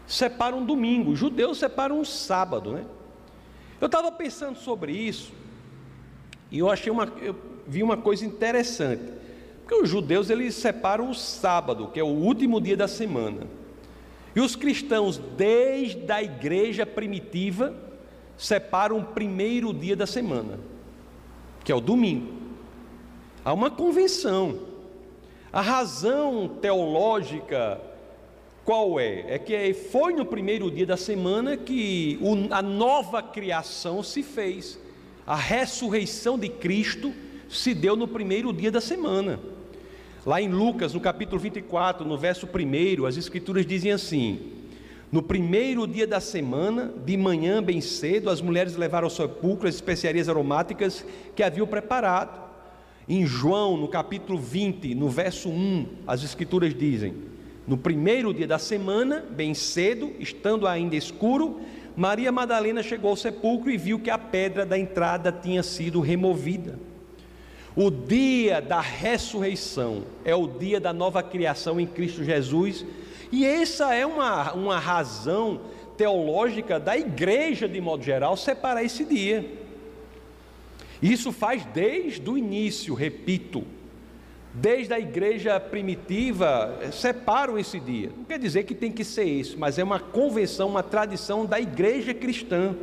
separam 0.07 0.59
um 0.59 0.67
domingo, 0.67 1.13
os 1.13 1.19
judeus 1.19 1.59
separam 1.59 2.01
um 2.01 2.05
sábado, 2.05 2.73
né? 2.73 2.85
Eu 3.81 3.87
estava 3.87 4.11
pensando 4.11 4.59
sobre 4.59 4.93
isso 4.93 5.33
e 6.51 6.59
eu 6.59 6.71
achei 6.71 6.91
uma, 6.91 7.05
eu 7.23 7.37
vi 7.67 7.83
uma 7.83 7.97
coisa 7.97 8.27
interessante. 8.27 9.03
Porque 9.63 9.75
os 9.75 9.89
judeus 9.89 10.31
eles 10.31 10.55
separam 10.57 11.11
o 11.11 11.15
sábado, 11.15 11.89
que 11.89 12.01
é 12.01 12.03
o 12.03 12.09
último 12.09 12.61
dia 12.61 12.77
da 12.77 12.89
semana. 12.89 13.47
E 14.35 14.41
os 14.41 14.57
cristãos, 14.57 15.19
desde 15.37 16.11
a 16.11 16.23
igreja 16.23 16.85
primitiva, 16.85 17.75
separam 18.37 18.99
o 18.99 19.05
primeiro 19.05 19.73
dia 19.73 19.95
da 19.95 20.07
semana, 20.07 20.59
que 21.65 21.71
é 21.71 21.75
o 21.75 21.81
domingo. 21.81 22.33
Há 23.45 23.53
uma 23.53 23.71
convenção. 23.71 24.70
A 25.53 25.61
razão 25.61 26.49
teológica 26.61 27.81
qual 28.65 29.01
é? 29.01 29.25
É 29.27 29.39
que 29.39 29.75
foi 29.75 30.13
no 30.13 30.25
primeiro 30.25 30.71
dia 30.71 30.87
da 30.87 30.97
semana 30.97 31.57
que 31.57 32.19
a 32.51 32.63
nova 32.63 33.23
criação 33.23 34.03
se 34.03 34.23
fez. 34.23 34.79
A 35.27 35.35
ressurreição 35.35 36.39
de 36.39 36.49
Cristo 36.49 37.13
se 37.49 37.75
deu 37.75 37.97
no 37.97 38.07
primeiro 38.07 38.53
dia 38.53 38.71
da 38.71 38.81
semana. 38.81 39.41
Lá 40.25 40.41
em 40.41 40.49
Lucas, 40.49 40.95
no 40.95 41.01
capítulo 41.01 41.41
24, 41.41 42.07
no 42.07 42.17
verso 42.17 42.47
1, 42.47 43.07
as 43.07 43.17
escrituras 43.17 43.67
dizem 43.67 43.91
assim: 43.91 44.39
No 45.11 45.23
primeiro 45.23 45.87
dia 45.87 46.07
da 46.07 46.21
semana, 46.21 46.93
de 47.05 47.17
manhã 47.17 47.63
bem 47.63 47.81
cedo, 47.81 48.31
as 48.31 48.41
mulheres 48.41 48.77
levaram 48.77 49.07
ao 49.07 49.11
sepulcro 49.11 49.67
as 49.67 49.75
especiarias 49.75 50.29
aromáticas 50.29 51.05
que 51.35 51.43
haviam 51.43 51.67
preparado. 51.67 52.50
Em 53.12 53.27
João, 53.27 53.77
no 53.77 53.88
capítulo 53.88 54.38
20, 54.38 54.94
no 54.94 55.09
verso 55.09 55.49
1, 55.49 55.85
as 56.07 56.23
escrituras 56.23 56.73
dizem: 56.73 57.12
No 57.66 57.77
primeiro 57.77 58.33
dia 58.33 58.46
da 58.46 58.57
semana, 58.57 59.25
bem 59.29 59.53
cedo, 59.53 60.12
estando 60.20 60.64
ainda 60.64 60.94
escuro, 60.94 61.61
Maria 61.96 62.31
Madalena 62.31 62.85
chegou 62.85 63.11
ao 63.11 63.16
sepulcro 63.16 63.68
e 63.68 63.77
viu 63.77 63.99
que 63.99 64.11
a 64.11 64.16
pedra 64.16 64.64
da 64.64 64.79
entrada 64.79 65.33
tinha 65.33 65.61
sido 65.61 66.01
removida. 66.01 66.79
O 67.75 67.90
dia 67.90 68.61
da 68.62 68.81
ressurreição 68.81 70.05
é 70.25 70.37
o 70.37 70.46
dia 70.46 70.79
da 70.79 70.92
nova 70.92 71.20
criação 71.20 71.81
em 71.81 71.88
Cristo 71.88 72.23
Jesus, 72.23 72.87
e 73.33 73.44
essa 73.44 73.92
é 73.92 74.07
uma, 74.07 74.53
uma 74.53 74.79
razão 74.79 75.62
teológica 75.96 76.79
da 76.79 76.96
igreja, 76.96 77.68
de 77.68 77.81
modo 77.81 78.05
geral, 78.05 78.37
separar 78.37 78.85
esse 78.85 79.05
dia. 79.05 79.60
Isso 81.03 81.33
faz 81.33 81.65
desde 81.67 82.29
o 82.29 82.37
início, 82.37 82.95
repito, 82.95 83.65
desde 84.53 84.93
a 84.93 85.01
igreja 85.01 85.59
primitiva, 85.59 86.79
separam 86.93 87.59
esse 87.59 87.81
dia. 87.81 88.13
Não 88.17 88.25
quer 88.25 88.39
dizer 88.39 88.65
que 88.65 88.75
tem 88.75 88.93
que 88.93 89.05
ser 89.05 89.25
isso, 89.25 89.59
mas 89.59 89.79
é 89.79 89.85
uma 89.85 89.99
convenção, 89.99 90.69
uma 90.69 90.83
tradição 90.83 91.47
da 91.47 91.61
igreja 91.61 92.13
cristã. 92.13 92.75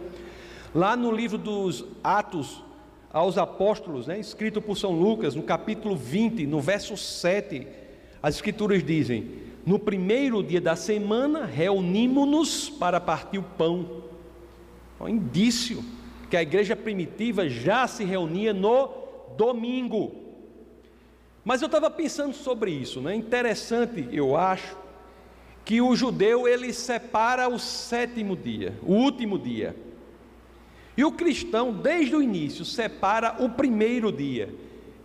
Lá 0.74 0.96
no 0.96 1.12
livro 1.12 1.38
dos 1.38 1.86
Atos, 2.04 2.64
aos 3.12 3.38
apóstolos, 3.38 4.08
né, 4.08 4.20
escrito 4.20 4.62
por 4.62 4.78
São 4.78 4.92
Lucas, 4.92 5.36
no 5.36 5.44
capítulo 5.44 5.96
20, 5.96 6.46
no 6.48 6.60
verso 6.60 6.98
7, 6.98 7.68
as 8.22 8.36
escrituras 8.36 8.84
dizem: 8.84 9.30
No 9.66 9.78
primeiro 9.78 10.42
dia 10.42 10.62
da 10.62 10.76
semana 10.76 11.46
reunimos-nos 11.46 12.70
para 12.70 13.00
partir 13.00 13.38
o 13.38 13.44
pão. 13.44 14.04
Um 15.00 15.08
indício 15.08 15.84
que 16.30 16.38
a 16.38 16.42
igreja 16.42 16.76
primitiva 16.76 17.48
já 17.48 17.88
se 17.88 18.04
reunia 18.04 18.54
no 18.54 18.90
domingo. 19.38 20.16
Mas 21.44 21.62
eu 21.62 21.68
estava 21.68 21.90
pensando 21.90 22.34
sobre 22.34 22.72
isso, 22.72 23.00
né? 23.00 23.16
Interessante, 23.16 24.08
eu 24.12 24.36
acho, 24.36 24.76
que 25.68 25.82
o 25.82 25.94
judeu 25.98 26.48
ele 26.48 26.72
separa 26.72 27.50
o 27.50 27.60
sétimo 27.60 28.38
dia, 28.38 28.74
o 28.84 28.94
último 28.94 29.38
dia. 29.38 29.76
E 30.96 31.04
o 31.04 31.12
cristão, 31.12 31.74
desde 31.74 32.16
o 32.16 32.22
início, 32.22 32.64
separa 32.64 33.36
o 33.44 33.50
primeiro 33.50 34.10
dia. 34.10 34.56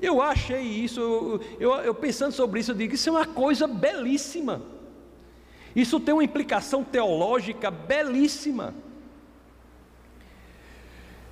Eu 0.00 0.22
achei 0.22 0.62
isso, 0.62 1.00
eu, 1.00 1.40
eu, 1.58 1.72
eu, 1.80 1.94
pensando 1.94 2.30
sobre 2.30 2.60
isso, 2.60 2.70
eu 2.70 2.76
digo: 2.76 2.94
isso 2.94 3.08
é 3.08 3.12
uma 3.12 3.26
coisa 3.26 3.66
belíssima. 3.66 4.62
Isso 5.74 5.98
tem 5.98 6.14
uma 6.14 6.22
implicação 6.22 6.84
teológica 6.84 7.68
belíssima. 7.68 8.72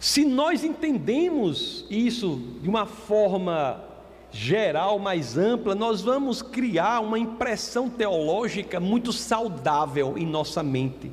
Se 0.01 0.25
nós 0.25 0.65
entendemos 0.65 1.85
isso 1.91 2.41
de 2.63 2.69
uma 2.71 2.87
forma 2.87 3.85
geral, 4.33 4.99
mais 4.99 5.37
ampla, 5.37 5.75
nós 5.75 6.01
vamos 6.01 6.41
criar 6.41 7.01
uma 7.01 7.19
impressão 7.19 7.91
teológica 7.91 8.81
muito 8.81 9.13
saudável 9.13 10.17
em 10.17 10.25
nossa 10.25 10.63
mente, 10.63 11.13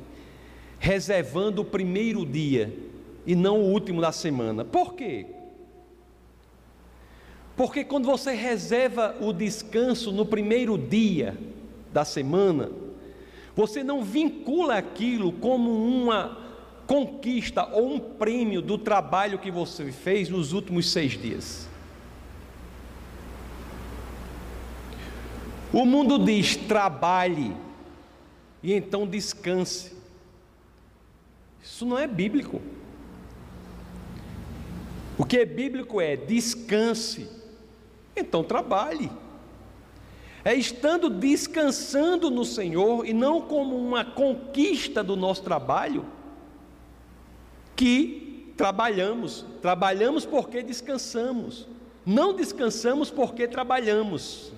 reservando 0.78 1.60
o 1.60 1.66
primeiro 1.66 2.24
dia 2.24 2.74
e 3.26 3.36
não 3.36 3.60
o 3.60 3.70
último 3.72 4.00
da 4.00 4.10
semana. 4.10 4.64
Por 4.64 4.94
quê? 4.94 5.26
Porque 7.54 7.84
quando 7.84 8.06
você 8.06 8.32
reserva 8.32 9.16
o 9.20 9.34
descanso 9.34 10.10
no 10.10 10.24
primeiro 10.24 10.78
dia 10.78 11.36
da 11.92 12.06
semana, 12.06 12.70
você 13.54 13.84
não 13.84 14.02
vincula 14.02 14.76
aquilo 14.76 15.30
como 15.32 15.70
uma 15.70 16.47
conquista 16.88 17.68
ou 17.68 17.92
um 17.92 18.00
prêmio 18.00 18.62
do 18.62 18.78
trabalho 18.78 19.38
que 19.38 19.50
você 19.50 19.92
fez 19.92 20.30
nos 20.30 20.54
últimos 20.54 20.90
seis 20.90 21.12
dias. 21.12 21.68
O 25.70 25.84
mundo 25.84 26.18
diz: 26.18 26.56
trabalhe 26.56 27.54
e 28.62 28.72
então 28.72 29.06
descanse. 29.06 29.92
Isso 31.62 31.84
não 31.84 31.98
é 31.98 32.06
bíblico. 32.06 32.60
O 35.18 35.26
que 35.26 35.36
é 35.36 35.44
bíblico 35.44 36.00
é 36.00 36.16
descanse, 36.16 37.28
então 38.16 38.42
trabalhe. 38.42 39.10
É 40.42 40.54
estando 40.54 41.10
descansando 41.10 42.30
no 42.30 42.46
Senhor 42.46 43.04
e 43.04 43.12
não 43.12 43.42
como 43.42 43.76
uma 43.76 44.04
conquista 44.06 45.04
do 45.04 45.16
nosso 45.16 45.42
trabalho 45.42 46.06
que 47.78 48.52
trabalhamos. 48.56 49.46
Trabalhamos 49.62 50.26
porque 50.26 50.62
descansamos. 50.64 51.68
Não 52.04 52.34
descansamos 52.34 53.08
porque 53.08 53.46
trabalhamos. 53.46 54.52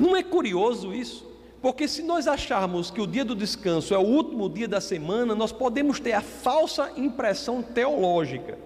Não 0.00 0.16
é 0.16 0.22
curioso 0.22 0.94
isso? 0.94 1.26
Porque 1.60 1.86
se 1.86 2.02
nós 2.02 2.26
acharmos 2.26 2.90
que 2.90 3.00
o 3.00 3.06
dia 3.06 3.24
do 3.24 3.34
descanso 3.34 3.92
é 3.92 3.98
o 3.98 4.02
último 4.02 4.48
dia 4.48 4.66
da 4.66 4.80
semana, 4.80 5.34
nós 5.34 5.52
podemos 5.52 6.00
ter 6.00 6.12
a 6.12 6.22
falsa 6.22 6.92
impressão 6.96 7.62
teológica 7.62 8.58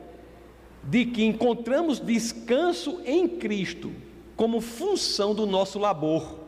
de 0.85 1.05
que 1.05 1.25
encontramos 1.25 1.99
descanso 1.99 3.01
em 3.05 3.27
Cristo 3.27 3.93
como 4.37 4.61
função 4.61 5.35
do 5.35 5.47
nosso 5.47 5.81
labor. 5.81 6.39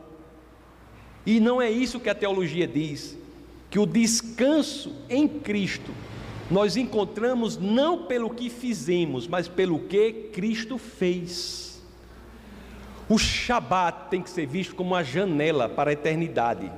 E 1.25 1.39
não 1.41 1.61
é 1.61 1.69
isso 1.69 1.99
que 1.99 2.09
a 2.09 2.15
teologia 2.15 2.67
diz. 2.67 3.17
Que 3.73 3.79
o 3.79 3.87
descanso 3.87 4.93
em 5.09 5.27
Cristo 5.27 5.91
nós 6.51 6.77
encontramos 6.77 7.57
não 7.57 8.03
pelo 8.05 8.29
que 8.29 8.47
fizemos, 8.47 9.27
mas 9.27 9.47
pelo 9.47 9.79
que 9.79 10.29
Cristo 10.31 10.77
fez. 10.77 11.81
O 13.09 13.17
Shabat 13.17 14.11
tem 14.11 14.21
que 14.21 14.29
ser 14.29 14.45
visto 14.45 14.75
como 14.75 14.91
uma 14.91 15.03
janela 15.03 15.67
para 15.67 15.89
a 15.89 15.93
eternidade. 15.93 16.71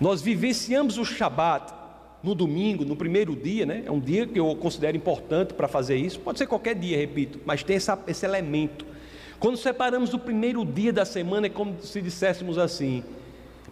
Nós 0.00 0.20
vivenciamos 0.20 0.98
o 0.98 1.04
Shabat 1.04 1.72
no 2.20 2.34
domingo, 2.34 2.84
no 2.84 2.96
primeiro 2.96 3.36
dia, 3.36 3.64
né? 3.64 3.84
É 3.86 3.92
um 3.92 4.00
dia 4.00 4.26
que 4.26 4.40
eu 4.40 4.56
considero 4.56 4.96
importante 4.96 5.54
para 5.54 5.68
fazer 5.68 5.94
isso. 5.94 6.18
Pode 6.18 6.38
ser 6.38 6.48
qualquer 6.48 6.74
dia, 6.74 6.96
repito, 6.96 7.38
mas 7.46 7.62
tem 7.62 7.76
essa, 7.76 7.96
esse 8.08 8.26
elemento. 8.26 8.84
Quando 9.38 9.58
separamos 9.58 10.12
o 10.12 10.18
primeiro 10.18 10.64
dia 10.64 10.92
da 10.92 11.04
semana, 11.04 11.46
é 11.46 11.50
como 11.50 11.80
se 11.80 12.02
disséssemos 12.02 12.58
assim: 12.58 13.04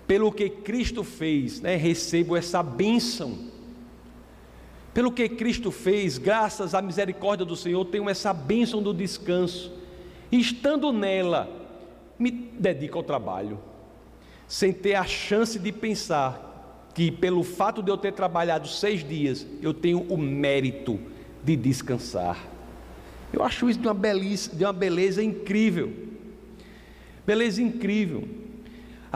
pelo 0.06 0.30
que 0.30 0.48
Cristo 0.48 1.02
fez, 1.02 1.60
né, 1.60 1.76
recebo 1.76 2.36
essa 2.36 2.62
bênção. 2.62 3.38
Pelo 4.94 5.12
que 5.12 5.28
Cristo 5.28 5.70
fez, 5.70 6.16
graças 6.16 6.74
à 6.74 6.80
misericórdia 6.80 7.44
do 7.44 7.56
Senhor, 7.56 7.84
tenho 7.86 8.08
essa 8.08 8.32
bênção 8.32 8.82
do 8.82 8.94
descanso. 8.94 9.72
Estando 10.30 10.92
nela, 10.92 11.50
me 12.18 12.30
dedico 12.30 12.96
ao 12.96 13.04
trabalho, 13.04 13.58
sem 14.48 14.72
ter 14.72 14.94
a 14.94 15.04
chance 15.04 15.58
de 15.58 15.72
pensar 15.72 16.90
que, 16.94 17.10
pelo 17.10 17.42
fato 17.42 17.82
de 17.82 17.90
eu 17.90 17.96
ter 17.96 18.12
trabalhado 18.12 18.68
seis 18.68 19.06
dias, 19.06 19.46
eu 19.60 19.74
tenho 19.74 20.00
o 20.02 20.16
mérito 20.16 20.98
de 21.44 21.56
descansar. 21.56 22.42
Eu 23.32 23.42
acho 23.42 23.68
isso 23.68 23.78
de 23.78 23.86
uma 23.86 23.92
beleza, 23.92 24.54
de 24.54 24.64
uma 24.64 24.72
beleza 24.72 25.22
incrível. 25.22 25.92
Beleza 27.26 27.60
incrível. 27.60 28.45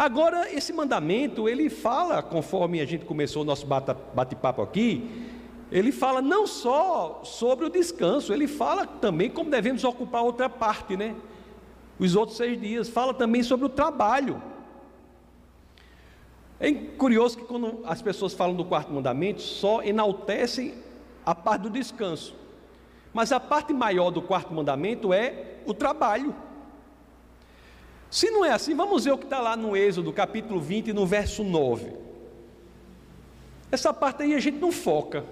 Agora, 0.01 0.51
esse 0.51 0.73
mandamento, 0.73 1.47
ele 1.47 1.69
fala, 1.69 2.23
conforme 2.23 2.81
a 2.81 2.87
gente 2.87 3.05
começou 3.05 3.43
o 3.43 3.45
nosso 3.45 3.67
bate-papo 3.67 4.63
aqui, 4.63 5.29
ele 5.71 5.93
fala 5.93 6.23
não 6.23 6.47
só 6.47 7.21
sobre 7.23 7.67
o 7.67 7.69
descanso, 7.69 8.33
ele 8.33 8.49
fala 8.49 8.87
também 8.87 9.29
como 9.29 9.51
devemos 9.51 9.85
ocupar 9.85 10.23
outra 10.23 10.49
parte, 10.49 10.97
né? 10.97 11.15
Os 11.99 12.17
outros 12.17 12.39
seis 12.39 12.59
dias. 12.59 12.89
Fala 12.89 13.13
também 13.13 13.43
sobre 13.43 13.67
o 13.67 13.69
trabalho. 13.69 14.43
É 16.59 16.73
curioso 16.73 17.37
que 17.37 17.45
quando 17.45 17.81
as 17.85 18.01
pessoas 18.01 18.33
falam 18.33 18.57
do 18.57 18.65
quarto 18.65 18.91
mandamento, 18.91 19.43
só 19.43 19.83
enaltecem 19.83 20.77
a 21.27 21.35
parte 21.35 21.61
do 21.61 21.69
descanso. 21.69 22.35
Mas 23.13 23.33
a 23.33 23.39
parte 23.39 23.75
maior 23.75 24.11
do 24.11 24.23
quarto 24.23 24.55
mandamento 24.55 25.13
é 25.13 25.57
o 25.67 25.75
trabalho. 25.75 26.35
Se 28.11 28.29
não 28.29 28.44
é 28.44 28.51
assim, 28.51 28.75
vamos 28.75 29.05
ver 29.05 29.12
o 29.12 29.18
que 29.18 29.25
está 29.25 29.40
lá 29.40 29.57
no 29.57 29.77
Êxodo, 29.77 30.12
capítulo 30.12 30.61
20, 30.61 30.92
no 30.92 31.07
verso 31.07 31.44
9. 31.44 31.92
Essa 33.70 33.94
parte 33.94 34.25
aí 34.25 34.35
a 34.35 34.40
gente 34.40 34.59
não 34.59 34.73
foca, 34.73 35.25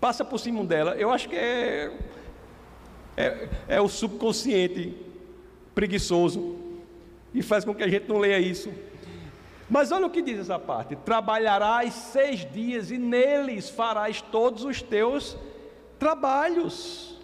passa 0.00 0.24
por 0.24 0.38
cima 0.38 0.64
dela. 0.64 0.96
Eu 0.96 1.12
acho 1.12 1.28
que 1.28 1.36
é, 1.36 1.96
é, 3.16 3.48
é 3.68 3.80
o 3.80 3.88
subconsciente 3.88 4.96
preguiçoso 5.76 6.56
e 7.32 7.40
faz 7.40 7.64
com 7.64 7.72
que 7.72 7.84
a 7.84 7.88
gente 7.88 8.08
não 8.08 8.18
leia 8.18 8.40
isso. 8.40 8.68
Mas 9.70 9.92
olha 9.92 10.06
o 10.06 10.10
que 10.10 10.22
diz 10.22 10.40
essa 10.40 10.58
parte: 10.58 10.96
trabalharás 10.96 11.94
seis 11.94 12.44
dias 12.50 12.90
e 12.90 12.98
neles 12.98 13.70
farás 13.70 14.20
todos 14.20 14.64
os 14.64 14.82
teus 14.82 15.36
trabalhos. 16.00 17.16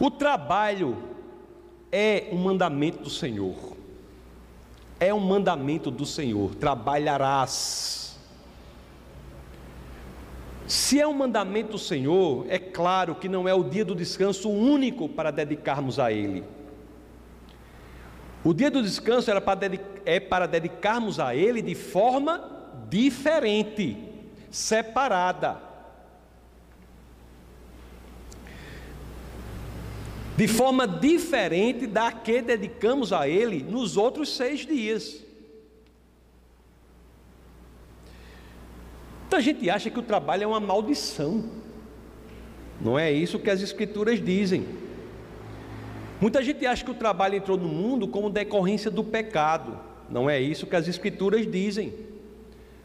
O 0.00 0.10
trabalho 0.10 1.11
é 1.92 2.28
um 2.32 2.38
mandamento 2.38 3.02
do 3.02 3.10
Senhor. 3.10 3.76
É 4.98 5.12
um 5.12 5.20
mandamento 5.20 5.90
do 5.90 6.06
Senhor. 6.06 6.54
Trabalharás. 6.54 8.18
Se 10.66 10.98
é 10.98 11.06
um 11.06 11.12
mandamento 11.12 11.72
do 11.72 11.78
Senhor, 11.78 12.46
é 12.48 12.58
claro 12.58 13.14
que 13.14 13.28
não 13.28 13.46
é 13.46 13.52
o 13.52 13.62
dia 13.62 13.84
do 13.84 13.94
descanso 13.94 14.48
único 14.48 15.06
para 15.06 15.30
dedicarmos 15.30 15.98
a 15.98 16.10
Ele. 16.10 16.42
O 18.42 18.54
dia 18.54 18.70
do 18.70 18.82
descanso 18.82 19.30
era 19.30 19.40
para 19.40 19.60
é 20.06 20.18
para 20.18 20.46
dedicarmos 20.46 21.20
a 21.20 21.34
Ele 21.34 21.60
de 21.60 21.74
forma 21.74 22.42
diferente 22.88 23.96
separada. 24.50 25.71
De 30.42 30.48
forma 30.48 30.88
diferente 30.88 31.86
da 31.86 32.10
que 32.10 32.42
dedicamos 32.42 33.12
a 33.12 33.28
Ele 33.28 33.62
nos 33.62 33.96
outros 33.96 34.34
seis 34.34 34.66
dias. 34.66 35.24
Muita 39.20 39.40
gente 39.40 39.70
acha 39.70 39.88
que 39.88 40.00
o 40.00 40.02
trabalho 40.02 40.42
é 40.42 40.46
uma 40.48 40.58
maldição. 40.58 41.48
Não 42.80 42.98
é 42.98 43.12
isso 43.12 43.38
que 43.38 43.48
as 43.48 43.62
Escrituras 43.62 44.20
dizem. 44.20 44.66
Muita 46.20 46.42
gente 46.42 46.66
acha 46.66 46.84
que 46.84 46.90
o 46.90 46.94
trabalho 46.94 47.36
entrou 47.36 47.56
no 47.56 47.68
mundo 47.68 48.08
como 48.08 48.28
decorrência 48.28 48.90
do 48.90 49.04
pecado. 49.04 49.78
Não 50.10 50.28
é 50.28 50.40
isso 50.40 50.66
que 50.66 50.74
as 50.74 50.88
Escrituras 50.88 51.48
dizem. 51.48 51.94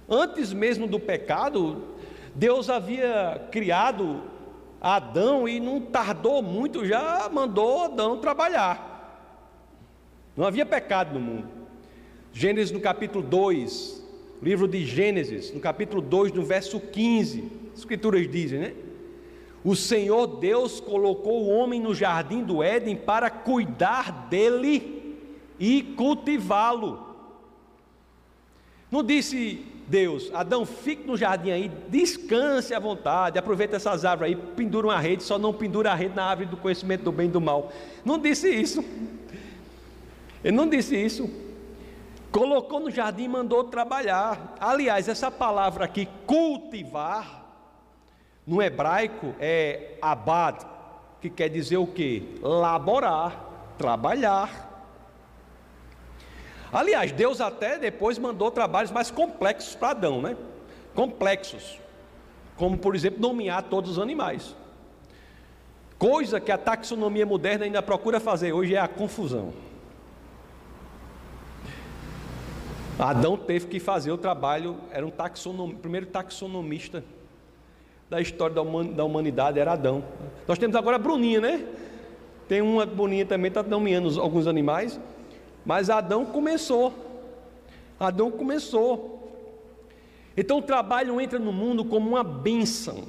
Antes 0.08 0.54
mesmo 0.54 0.86
do 0.86 1.00
pecado, 1.00 1.86
Deus 2.36 2.70
havia 2.70 3.48
criado 3.50 4.22
Adão 4.81 5.47
e 5.47 5.59
não 5.59 5.81
tardou 5.81 6.41
muito, 6.41 6.85
já 6.85 7.29
mandou 7.31 7.85
Adão 7.85 8.19
trabalhar. 8.19 8.95
Não 10.35 10.45
havia 10.45 10.65
pecado 10.65 11.13
no 11.13 11.19
mundo. 11.19 11.47
Gênesis 12.31 12.71
no 12.71 12.79
capítulo 12.79 13.23
2, 13.23 14.03
livro 14.41 14.67
de 14.67 14.85
Gênesis, 14.85 15.51
no 15.51 15.59
capítulo 15.59 16.01
2, 16.01 16.31
no 16.33 16.43
verso 16.43 16.79
15, 16.79 17.51
as 17.73 17.79
escrituras 17.79 18.29
dizem, 18.29 18.59
né? 18.59 18.73
O 19.63 19.75
Senhor 19.75 20.27
Deus 20.27 20.79
colocou 20.79 21.43
o 21.43 21.49
homem 21.49 21.81
no 21.81 21.93
jardim 21.93 22.43
do 22.43 22.61
Éden 22.61 22.95
para 22.95 23.29
cuidar 23.29 24.27
dele 24.29 25.17
e 25.59 25.81
cultivá-lo. 25.81 27.15
Não 28.91 29.03
disse 29.03 29.65
Deus, 29.88 30.30
Adão, 30.34 30.65
fique 30.65 31.08
no 31.08 31.15
jardim 31.15 31.50
aí, 31.50 31.71
descanse 31.88 32.73
à 32.73 32.80
vontade, 32.80 33.39
aproveita 33.39 33.78
essas 33.78 34.04
árvores 34.04 34.36
aí, 34.36 34.41
pendura 34.54 34.88
uma 34.88 35.00
rede, 35.00 35.23
só 35.23 35.39
não 35.39 35.54
pendura 35.54 35.93
a 35.93 35.95
rede 35.95 36.13
na 36.13 36.26
árvore 36.26 36.50
do 36.50 36.58
conhecimento 36.58 37.04
do 37.04 37.12
bem 37.12 37.28
e 37.28 37.32
do 37.32 37.39
mal. 37.39 37.71
Não 38.04 38.19
disse 38.19 38.50
isso. 38.50 38.84
Ele 40.43 40.56
não 40.56 40.67
disse 40.67 40.95
isso. 40.95 41.30
Colocou 42.30 42.82
no 42.82 42.91
jardim 42.91 43.23
e 43.23 43.28
mandou 43.30 43.63
trabalhar. 43.63 44.56
Aliás, 44.60 45.08
essa 45.08 45.32
palavra 45.32 45.86
aqui, 45.86 46.08
cultivar, 46.26 47.45
no 48.45 48.62
hebraico 48.62 49.34
é 49.39 49.97
abad, 50.02 50.65
que 51.21 51.30
quer 51.30 51.50
dizer 51.50 51.78
o 51.78 51.88
que? 51.88 52.38
Laborar, 52.41 53.41
trabalhar. 53.78 54.66
Aliás, 56.71 57.12
Deus 57.12 57.39
até 57.39 57.77
depois 57.77 58.17
mandou 58.17 58.51
trabalhos 58.51 58.91
mais 58.91 59.10
complexos 59.10 59.75
para 59.75 59.91
Adão, 59.91 60.21
né? 60.21 60.36
Complexos. 60.93 61.80
Como, 62.56 62.77
por 62.77 62.95
exemplo, 62.95 63.21
nomear 63.21 63.63
todos 63.63 63.91
os 63.91 63.99
animais. 63.99 64.56
Coisa 65.97 66.39
que 66.39 66.51
a 66.51 66.58
taxonomia 66.58 67.25
moderna 67.25 67.65
ainda 67.65 67.82
procura 67.82 68.19
fazer 68.19 68.53
hoje 68.53 68.75
é 68.75 68.80
a 68.80 68.88
confusão. 68.88 69.53
Adão 72.99 73.38
teve 73.38 73.67
que 73.67 73.80
fazer 73.80 74.12
o 74.12 74.17
trabalho, 74.17 74.77
era 74.91 75.06
um 75.06 75.12
taxonom, 75.12 75.69
primeiro 75.69 76.08
taxonomista 76.08 77.03
da 78.10 78.19
história 78.19 78.56
da 78.56 79.03
humanidade, 79.03 79.60
era 79.60 79.73
Adão. 79.73 80.03
Nós 80.47 80.58
temos 80.58 80.75
agora 80.75 80.95
a 80.95 80.99
Bruninha, 80.99 81.39
né? 81.41 81.65
Tem 82.47 82.62
uma 82.62 82.86
Bruninha 82.86 83.25
também, 83.25 83.49
está 83.49 83.62
nomeando 83.62 84.19
alguns 84.19 84.47
animais. 84.47 84.99
Mas 85.68 85.89
Adão 85.89 86.26
começou. 86.26 86.93
Adão 87.99 88.32
começou. 88.32 89.18
Então 90.38 90.59
o 90.59 90.61
trabalho 90.61 91.20
entra 91.20 91.38
no 91.38 91.51
mundo 91.51 91.84
como 91.84 92.09
uma 92.09 92.24
bênção. 92.24 93.03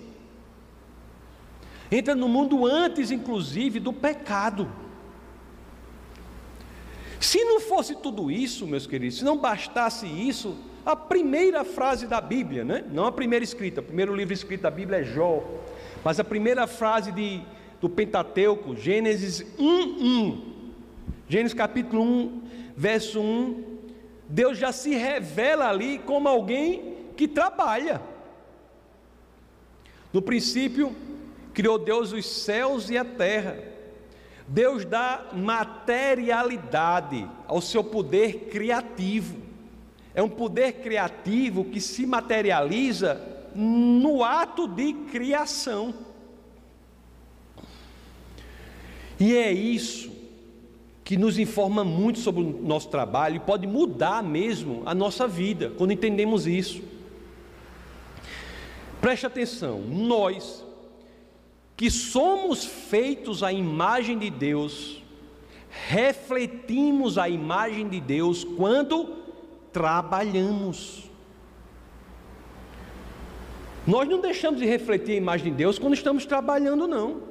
Entra 1.91 2.17
no 2.17 2.29
mundo 2.29 2.67
antes, 2.67 3.13
inclusive, 3.13 3.79
do 3.79 3.93
pecado. 3.93 4.69
Se 7.21 7.45
não 7.45 7.61
fosse 7.61 7.95
tudo 7.95 8.29
isso, 8.29 8.67
meus 8.67 8.89
queridos, 8.89 9.19
se 9.19 9.25
não 9.25 9.39
bastasse 9.39 10.07
isso, 10.07 10.59
a 10.85 10.97
primeira 10.97 11.65
frase 11.65 12.09
da 12.09 12.21
Bíblia, 12.21 12.65
né? 12.65 12.85
não 12.91 13.07
a 13.07 13.13
primeira 13.13 13.45
escrita, 13.45 13.81
o 13.81 13.85
primeiro 13.85 14.15
livro 14.17 14.35
escrito 14.35 14.63
da 14.63 14.71
Bíblia 14.71 14.99
é 14.99 15.05
Jó, 15.05 15.45
mas 16.05 16.19
a 16.19 16.25
primeira 16.25 16.67
frase 16.67 17.13
de, 17.13 17.41
do 17.81 17.89
Pentateuco, 17.89 18.75
Gênesis 18.75 19.45
1:1. 19.59 20.59
Gênesis 21.29 21.53
capítulo 21.53 22.03
1, 22.03 22.48
verso 22.79 23.21
1, 23.21 23.65
Deus 24.29 24.57
já 24.57 24.71
se 24.71 24.95
revela 24.95 25.69
ali 25.69 25.99
como 25.99 26.29
alguém 26.29 26.95
que 27.17 27.27
trabalha. 27.27 28.01
No 30.13 30.23
princípio, 30.23 30.95
criou 31.53 31.77
Deus 31.77 32.13
os 32.13 32.25
céus 32.25 32.89
e 32.89 32.97
a 32.97 33.05
terra. 33.05 33.59
Deus 34.47 34.85
dá 34.85 35.27
materialidade 35.33 37.29
ao 37.49 37.61
seu 37.61 37.83
poder 37.83 38.49
criativo. 38.49 39.49
é 40.15 40.23
um 40.23 40.29
poder 40.29 40.75
criativo 40.75 41.65
que 41.65 41.81
se 41.81 42.07
materializa 42.07 43.21
no 43.55 44.23
ato 44.23 44.69
de 44.69 44.93
criação. 45.11 45.95
E 49.19 49.35
é 49.35 49.53
isso 49.53 50.18
que 51.09 51.17
nos 51.17 51.39
informa 51.39 51.83
muito 51.83 52.19
sobre 52.19 52.43
o 52.43 52.63
nosso 52.63 52.91
trabalho 52.91 53.37
e 53.37 53.41
pode 53.41 53.67
mudar 53.67 54.23
mesmo 54.23 54.83
a 54.85 54.95
nossa 54.95 55.27
vida 55.27 55.73
quando 55.79 55.91
entendemos 55.91 56.47
isso. 56.47 56.83
Preste 59.01 59.25
atenção, 59.25 59.81
nós 59.81 60.63
que 61.75 61.91
somos 61.91 62.67
feitos 62.67 63.43
à 63.43 63.51
imagem 63.51 64.19
de 64.19 64.29
Deus, 64.29 65.03
refletimos 65.89 67.17
a 67.17 67.27
imagem 67.27 67.89
de 67.89 68.03
Deus 68.03 68.45
quando 68.45 69.17
trabalhamos. 69.73 71.05
Nós 73.87 74.07
não 74.07 74.21
deixamos 74.21 74.61
de 74.61 74.67
refletir 74.67 75.13
a 75.13 75.17
imagem 75.17 75.53
de 75.53 75.57
Deus 75.57 75.79
quando 75.79 75.95
estamos 75.95 76.27
trabalhando, 76.27 76.87
não. 76.87 77.28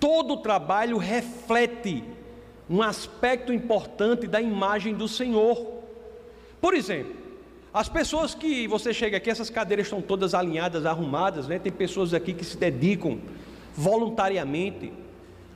Todo 0.00 0.36
trabalho 0.36 0.96
reflete 0.96 2.04
um 2.70 2.82
aspecto 2.82 3.52
importante 3.52 4.26
da 4.26 4.40
imagem 4.40 4.94
do 4.94 5.08
Senhor. 5.08 5.78
Por 6.60 6.74
exemplo, 6.74 7.14
as 7.72 7.88
pessoas 7.88 8.34
que 8.34 8.66
você 8.66 8.92
chega 8.92 9.16
aqui, 9.16 9.30
essas 9.30 9.50
cadeiras 9.50 9.86
estão 9.86 10.00
todas 10.00 10.34
alinhadas, 10.34 10.86
arrumadas, 10.86 11.46
né? 11.46 11.58
Tem 11.58 11.72
pessoas 11.72 12.14
aqui 12.14 12.32
que 12.32 12.44
se 12.44 12.56
dedicam 12.56 13.20
voluntariamente 13.74 14.92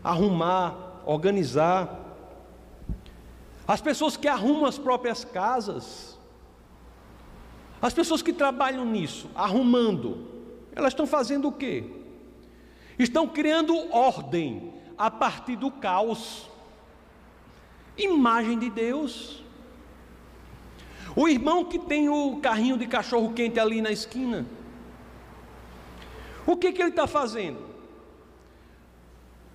a 0.03 0.11
arrumar, 0.11 1.03
organizar. 1.05 2.01
As 3.67 3.81
pessoas 3.81 4.17
que 4.17 4.29
arrumam 4.29 4.67
as 4.67 4.79
próprias 4.79 5.25
casas, 5.25 6.19
as 7.81 7.93
pessoas 7.93 8.23
que 8.23 8.33
trabalham 8.33 8.85
nisso, 8.85 9.29
arrumando, 9.35 10.29
elas 10.75 10.93
estão 10.93 11.07
fazendo 11.07 11.49
o 11.49 11.53
quê? 11.53 11.85
Estão 13.03 13.27
criando 13.27 13.77
ordem 13.93 14.73
a 14.97 15.11
partir 15.11 15.57
do 15.57 15.71
caos. 15.71 16.49
Imagem 17.99 18.59
de 18.59 18.71
Deus. 18.71 19.43
O 21.17 21.29
irmão 21.29 21.65
que 21.65 21.79
tem 21.79 22.09
o 22.09 22.39
carrinho 22.41 22.79
de 22.79 22.87
cachorro 22.87 23.33
quente 23.33 23.59
ali 23.59 23.83
na 23.83 23.91
esquina, 23.91 24.47
o 26.47 26.57
que, 26.57 26.73
que 26.73 26.81
ele 26.81 26.91
está 26.91 27.07
fazendo? 27.07 27.59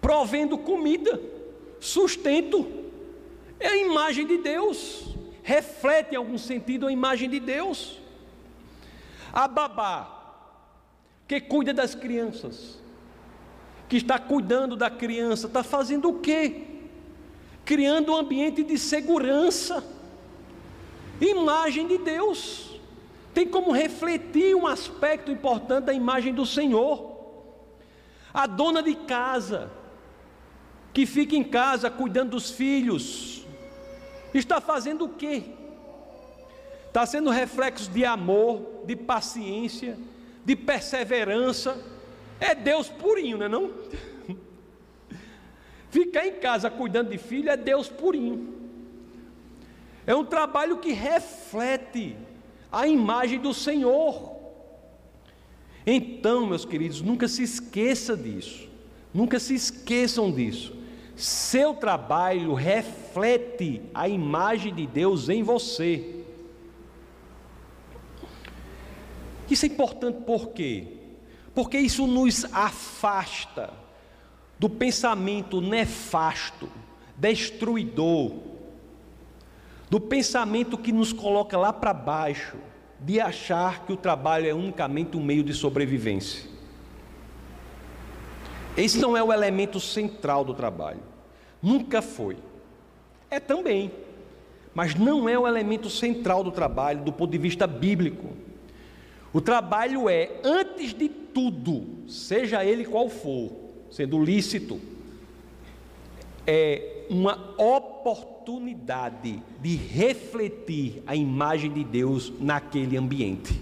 Provendo 0.02 0.58
comida, 0.58 1.20
sustento, 1.80 2.68
é 3.60 3.68
a 3.70 3.78
imagem 3.78 4.28
de 4.28 4.38
Deus, 4.38 5.16
reflete 5.42 6.14
em 6.14 6.18
algum 6.18 6.38
sentido 6.38 6.86
a 6.86 6.92
imagem 6.92 7.30
de 7.30 7.40
Deus. 7.40 8.00
A 9.34 9.48
babá, 9.48 10.44
que 11.28 11.42
cuida 11.42 11.74
das 11.74 11.96
crianças, 11.96 12.80
que 13.88 13.98
está 13.98 14.20
cuidando 14.20 14.76
da 14.76 14.90
criança, 14.90 15.48
está 15.48 15.64
fazendo 15.64 16.10
o 16.10 16.20
quê? 16.20 16.64
Criando 17.64 18.12
um 18.12 18.18
ambiente 18.18 18.64
de 18.64 18.78
segurança, 18.78 19.84
imagem 21.20 21.88
de 21.88 21.98
Deus, 21.98 22.80
tem 23.34 23.48
como 23.48 23.72
refletir 23.72 24.56
um 24.56 24.68
aspecto 24.68 25.32
importante 25.32 25.86
da 25.86 25.94
imagem 25.94 26.34
do 26.34 26.46
Senhor. 26.46 27.16
A 28.34 28.46
dona 28.46 28.84
de 28.84 28.96
casa, 28.96 29.72
que 30.94 31.06
fica 31.06 31.36
em 31.36 31.44
casa 31.44 31.90
cuidando 31.90 32.32
dos 32.32 32.52
filhos, 32.52 33.46
está 34.34 34.60
fazendo 34.60 35.06
o 35.06 35.10
quê? 35.10 35.44
está 36.98 37.06
sendo 37.06 37.30
reflexo 37.30 37.92
de 37.92 38.04
amor, 38.04 38.82
de 38.86 38.96
paciência, 38.96 39.96
de 40.44 40.56
perseverança. 40.56 41.78
É 42.40 42.54
Deus 42.54 42.90
purinho, 42.90 43.38
não 43.38 43.46
é 43.46 43.50
não? 43.50 43.72
Ficar 45.90 46.28
em 46.28 46.34
casa 46.34 46.70
cuidando 46.70 47.10
de 47.10 47.18
filho 47.18 47.50
é 47.50 47.58
Deus 47.58 47.90
purinho. 47.90 48.56
É 50.06 50.16
um 50.16 50.24
trabalho 50.24 50.78
que 50.78 50.92
reflete 50.92 52.16
a 52.72 52.88
imagem 52.88 53.40
do 53.40 53.54
Senhor. 53.54 54.36
Então, 55.86 56.46
meus 56.46 56.66
queridos, 56.66 57.02
nunca 57.02 57.28
se 57.28 57.44
esqueça 57.44 58.16
disso. 58.16 58.68
Nunca 59.14 59.40
se 59.40 59.56
esqueçam 59.56 60.32
disso. 60.32 60.76
Seu 61.16 61.74
trabalho 61.74 62.54
reflete 62.54 63.82
a 63.94 64.08
imagem 64.08 64.74
de 64.74 64.86
Deus 64.86 65.30
em 65.30 65.42
você. 65.42 66.24
Isso 69.50 69.66
é 69.66 69.70
importante 69.70 70.24
por 70.24 70.50
quê? 70.50 70.97
Porque 71.58 71.80
isso 71.80 72.06
nos 72.06 72.46
afasta 72.54 73.72
do 74.60 74.70
pensamento 74.70 75.60
nefasto, 75.60 76.70
destruidor, 77.16 78.32
do 79.90 80.00
pensamento 80.00 80.78
que 80.78 80.92
nos 80.92 81.12
coloca 81.12 81.58
lá 81.58 81.74
para 81.74 81.96
baixo, 81.96 82.58
de 83.00 83.20
achar 83.20 83.88
que 83.88 83.92
o 83.92 83.98
trabalho 83.98 84.46
é 84.46 84.54
unicamente 84.54 85.18
um 85.18 85.24
meio 85.24 85.44
de 85.44 85.52
sobrevivência. 85.52 86.48
Esse 88.78 89.00
não 89.00 89.18
é 89.18 89.24
o 89.24 89.34
elemento 89.34 89.80
central 89.80 90.46
do 90.46 90.54
trabalho, 90.54 91.02
nunca 91.60 92.04
foi. 92.04 92.38
É 93.32 93.40
também, 93.40 93.92
mas 94.76 94.94
não 94.94 95.28
é 95.28 95.40
o 95.40 95.48
elemento 95.48 95.90
central 95.90 96.44
do 96.44 96.52
trabalho 96.52 97.04
do 97.04 97.12
ponto 97.12 97.32
de 97.32 97.40
vista 97.40 97.66
bíblico. 97.66 98.46
O 99.38 99.42
trabalho 99.42 100.10
é, 100.10 100.32
antes 100.44 100.96
de 100.96 101.08
tudo, 101.08 101.86
seja 102.08 102.66
ele 102.66 102.84
qual 102.84 103.08
for, 103.08 103.52
sendo 103.92 104.20
lícito, 104.24 104.82
é 106.48 107.06
uma 107.08 107.54
oportunidade 107.56 109.40
de 109.62 109.76
refletir 109.76 111.04
a 111.06 111.16
imagem 111.16 111.72
de 111.72 111.84
Deus 111.84 112.34
naquele 112.40 112.98
ambiente. 112.98 113.62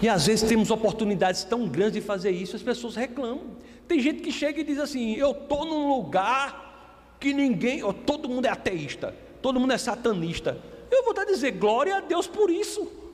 E 0.00 0.08
às 0.08 0.28
vezes 0.28 0.48
temos 0.48 0.70
oportunidades 0.70 1.42
tão 1.42 1.66
grandes 1.66 1.94
de 1.94 2.00
fazer 2.00 2.30
isso, 2.30 2.54
as 2.54 2.62
pessoas 2.62 2.94
reclamam. 2.94 3.56
Tem 3.88 3.98
gente 3.98 4.22
que 4.22 4.30
chega 4.30 4.60
e 4.60 4.62
diz 4.62 4.78
assim: 4.78 5.16
Eu 5.16 5.32
estou 5.32 5.64
num 5.64 5.88
lugar 5.88 7.16
que 7.18 7.34
ninguém, 7.34 7.80
todo 8.06 8.28
mundo 8.28 8.46
é 8.46 8.50
ateísta, 8.50 9.12
todo 9.42 9.58
mundo 9.58 9.72
é 9.72 9.78
satanista. 9.78 10.56
Eu 10.88 11.04
vou 11.04 11.12
te 11.12 11.26
dizer, 11.26 11.50
glória 11.50 11.96
a 11.96 12.00
Deus 12.00 12.28
por 12.28 12.48
isso. 12.48 13.07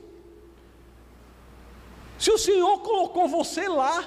Se 2.25 2.31
o 2.31 2.39
Senhor 2.39 2.79
colocou 2.79 3.27
você 3.27 3.67
lá, 3.67 4.03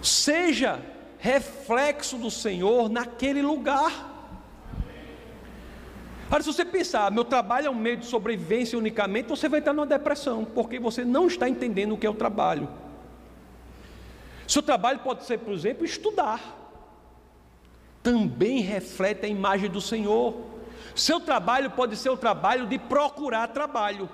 seja 0.00 0.80
reflexo 1.18 2.16
do 2.16 2.30
Senhor 2.30 2.88
naquele 2.88 3.42
lugar. 3.42 3.90
Agora, 6.28 6.44
se 6.44 6.52
você 6.52 6.64
pensar, 6.64 7.10
meu 7.10 7.24
trabalho 7.24 7.66
é 7.66 7.70
um 7.70 7.74
meio 7.74 7.96
de 7.96 8.06
sobrevivência 8.06 8.78
unicamente, 8.78 9.28
você 9.28 9.48
vai 9.48 9.58
entrar 9.58 9.72
numa 9.72 9.84
depressão, 9.84 10.44
porque 10.44 10.78
você 10.78 11.04
não 11.04 11.26
está 11.26 11.48
entendendo 11.48 11.94
o 11.94 11.98
que 11.98 12.06
é 12.06 12.10
o 12.10 12.14
trabalho. 12.14 12.68
Seu 14.46 14.62
trabalho 14.62 15.00
pode 15.00 15.24
ser, 15.24 15.38
por 15.38 15.52
exemplo, 15.52 15.84
estudar 15.84 16.56
também 18.00 18.60
reflete 18.60 19.26
a 19.26 19.28
imagem 19.28 19.68
do 19.68 19.80
Senhor. 19.80 20.36
Seu 20.94 21.18
trabalho 21.18 21.72
pode 21.72 21.96
ser 21.96 22.10
o 22.10 22.16
trabalho 22.16 22.64
de 22.68 22.78
procurar 22.78 23.48
trabalho. 23.48 24.08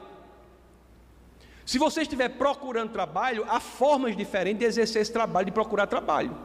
Se 1.64 1.78
você 1.78 2.02
estiver 2.02 2.28
procurando 2.30 2.92
trabalho, 2.92 3.44
há 3.48 3.58
formas 3.58 4.16
diferentes 4.16 4.60
de 4.60 4.66
exercer 4.66 5.02
esse 5.02 5.12
trabalho, 5.12 5.46
de 5.46 5.52
procurar 5.52 5.86
trabalho. 5.86 6.36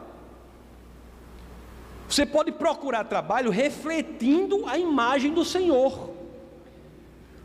Você 2.08 2.24
pode 2.24 2.50
procurar 2.52 3.04
trabalho 3.04 3.50
refletindo 3.50 4.66
a 4.66 4.78
imagem 4.78 5.32
do 5.32 5.44
Senhor. 5.44 6.10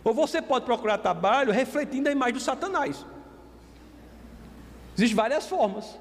Ou 0.03 0.13
você 0.13 0.41
pode 0.41 0.65
procurar 0.65 0.97
trabalho 0.99 1.51
refletindo 1.51 2.07
a 2.07 2.11
imagem 2.11 2.36
do 2.36 2.39
Satanás. 2.39 3.05
Existem 4.97 5.15
várias 5.15 5.47
formas. 5.47 5.99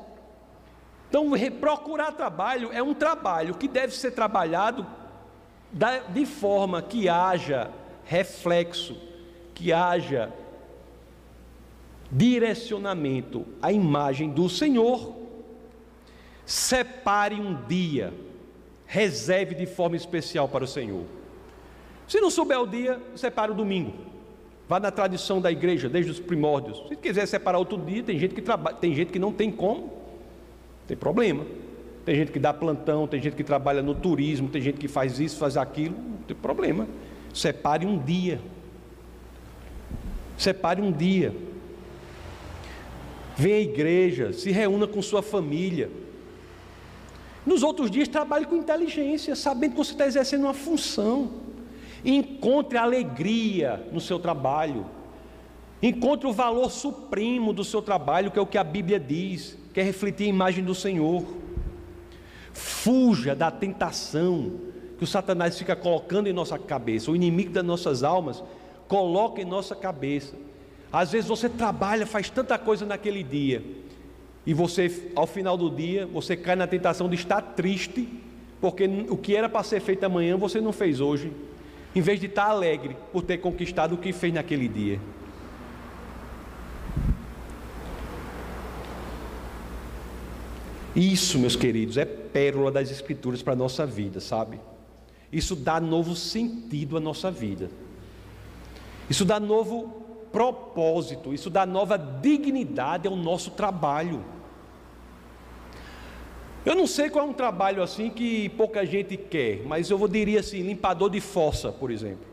Então, 1.08 1.30
procurar 1.60 2.12
trabalho 2.12 2.70
é 2.72 2.82
um 2.82 2.94
trabalho 2.94 3.54
que 3.54 3.68
deve 3.68 3.94
ser 3.94 4.12
trabalhado 4.12 4.86
de 6.10 6.24
forma 6.24 6.80
que 6.80 7.08
haja 7.08 7.70
reflexo, 8.04 8.96
que 9.54 9.72
haja 9.72 10.32
direcionamento 12.14 13.44
à 13.60 13.72
imagem 13.72 14.30
do 14.30 14.48
Senhor. 14.48 15.16
Separe 16.46 17.34
um 17.34 17.66
dia, 17.66 18.14
reserve 18.86 19.54
de 19.54 19.66
forma 19.66 19.96
especial 19.96 20.48
para 20.48 20.62
o 20.62 20.68
Senhor. 20.68 21.04
Se 22.06 22.20
não 22.20 22.30
souber 22.30 22.60
o 22.60 22.66
dia, 22.66 23.00
separe 23.16 23.50
o 23.50 23.54
domingo. 23.54 23.92
Vá 24.68 24.78
na 24.78 24.90
tradição 24.90 25.40
da 25.40 25.50
igreja, 25.50 25.88
desde 25.88 26.10
os 26.10 26.20
primórdios. 26.20 26.82
Se 26.88 26.96
quiser 26.96 27.26
separar 27.26 27.58
outro 27.58 27.78
dia, 27.78 28.02
tem 28.02 28.18
gente 28.18 28.34
que 28.34 28.42
trabalha, 28.42 28.76
tem 28.76 28.94
gente 28.94 29.10
que 29.10 29.18
não 29.18 29.32
tem 29.32 29.50
como. 29.50 29.92
Tem 30.86 30.96
problema. 30.96 31.44
tem 32.04 32.14
gente 32.14 32.30
que 32.30 32.38
dá 32.38 32.52
plantão, 32.52 33.06
tem 33.08 33.20
gente 33.20 33.34
que 33.34 33.42
trabalha 33.42 33.82
no 33.82 33.94
turismo, 33.94 34.48
tem 34.48 34.60
gente 34.60 34.78
que 34.78 34.86
faz 34.86 35.18
isso, 35.18 35.38
faz 35.38 35.56
aquilo, 35.56 35.96
não 35.96 36.18
tem 36.18 36.36
problema. 36.36 36.86
Separe 37.32 37.86
um 37.86 37.98
dia. 37.98 38.40
Separe 40.36 40.82
um 40.82 40.92
dia. 40.92 41.34
Venha 43.36 43.56
à 43.56 43.60
igreja, 43.60 44.32
se 44.32 44.50
reúna 44.50 44.86
com 44.86 45.02
sua 45.02 45.22
família. 45.22 45.90
Nos 47.44 47.62
outros 47.62 47.90
dias, 47.90 48.08
trabalhe 48.08 48.46
com 48.46 48.56
inteligência, 48.56 49.34
sabendo 49.34 49.72
que 49.72 49.78
você 49.78 49.92
está 49.92 50.06
exercendo 50.06 50.44
uma 50.44 50.54
função. 50.54 51.32
Encontre 52.04 52.78
alegria 52.78 53.86
no 53.92 54.00
seu 54.00 54.18
trabalho. 54.18 54.86
Encontre 55.82 56.26
o 56.26 56.32
valor 56.32 56.70
supremo 56.70 57.52
do 57.52 57.64
seu 57.64 57.82
trabalho, 57.82 58.30
que 58.30 58.38
é 58.38 58.42
o 58.42 58.46
que 58.46 58.56
a 58.56 58.64
Bíblia 58.64 58.98
diz, 58.98 59.58
que 59.72 59.80
é 59.80 59.82
refletir 59.82 60.24
a 60.24 60.28
imagem 60.28 60.64
do 60.64 60.74
Senhor. 60.74 61.24
Fuja 62.52 63.34
da 63.34 63.50
tentação 63.50 64.52
que 64.96 65.04
o 65.04 65.06
Satanás 65.06 65.58
fica 65.58 65.74
colocando 65.74 66.28
em 66.28 66.32
nossa 66.32 66.58
cabeça, 66.58 67.10
o 67.10 67.16
inimigo 67.16 67.50
das 67.50 67.64
nossas 67.64 68.02
almas 68.04 68.42
coloca 68.86 69.42
em 69.42 69.44
nossa 69.44 69.74
cabeça. 69.74 70.36
Às 70.94 71.10
vezes 71.10 71.28
você 71.28 71.48
trabalha, 71.48 72.06
faz 72.06 72.30
tanta 72.30 72.56
coisa 72.56 72.86
naquele 72.86 73.24
dia, 73.24 73.64
e 74.46 74.54
você, 74.54 75.10
ao 75.16 75.26
final 75.26 75.56
do 75.56 75.68
dia, 75.68 76.06
você 76.06 76.36
cai 76.36 76.54
na 76.54 76.68
tentação 76.68 77.08
de 77.08 77.16
estar 77.16 77.42
triste, 77.42 78.08
porque 78.60 78.84
o 79.08 79.16
que 79.16 79.34
era 79.34 79.48
para 79.48 79.64
ser 79.64 79.80
feito 79.80 80.04
amanhã 80.04 80.36
você 80.36 80.60
não 80.60 80.72
fez 80.72 81.00
hoje, 81.00 81.32
em 81.96 82.00
vez 82.00 82.20
de 82.20 82.26
estar 82.26 82.44
alegre 82.44 82.96
por 83.12 83.22
ter 83.22 83.38
conquistado 83.38 83.96
o 83.96 83.98
que 83.98 84.12
fez 84.12 84.32
naquele 84.32 84.68
dia. 84.68 85.00
Isso, 90.94 91.40
meus 91.40 91.56
queridos, 91.56 91.96
é 91.96 92.04
pérola 92.04 92.70
das 92.70 92.92
Escrituras 92.92 93.42
para 93.42 93.54
a 93.54 93.56
nossa 93.56 93.84
vida, 93.84 94.20
sabe? 94.20 94.60
Isso 95.32 95.56
dá 95.56 95.80
novo 95.80 96.14
sentido 96.14 96.96
à 96.96 97.00
nossa 97.00 97.32
vida. 97.32 97.68
Isso 99.10 99.24
dá 99.24 99.40
novo 99.40 100.03
propósito, 100.34 101.32
isso 101.32 101.48
dá 101.48 101.64
nova 101.64 101.96
dignidade 101.96 103.06
ao 103.06 103.14
nosso 103.14 103.52
trabalho. 103.52 104.24
Eu 106.66 106.74
não 106.74 106.88
sei 106.88 107.08
qual 107.08 107.24
é 107.24 107.30
um 107.30 107.32
trabalho 107.32 107.80
assim 107.80 108.10
que 108.10 108.48
pouca 108.50 108.84
gente 108.84 109.16
quer, 109.16 109.62
mas 109.64 109.90
eu 109.90 110.08
diria 110.08 110.40
assim, 110.40 110.60
limpador 110.62 111.08
de 111.08 111.20
fossa, 111.20 111.70
por 111.70 111.88
exemplo. 111.92 112.26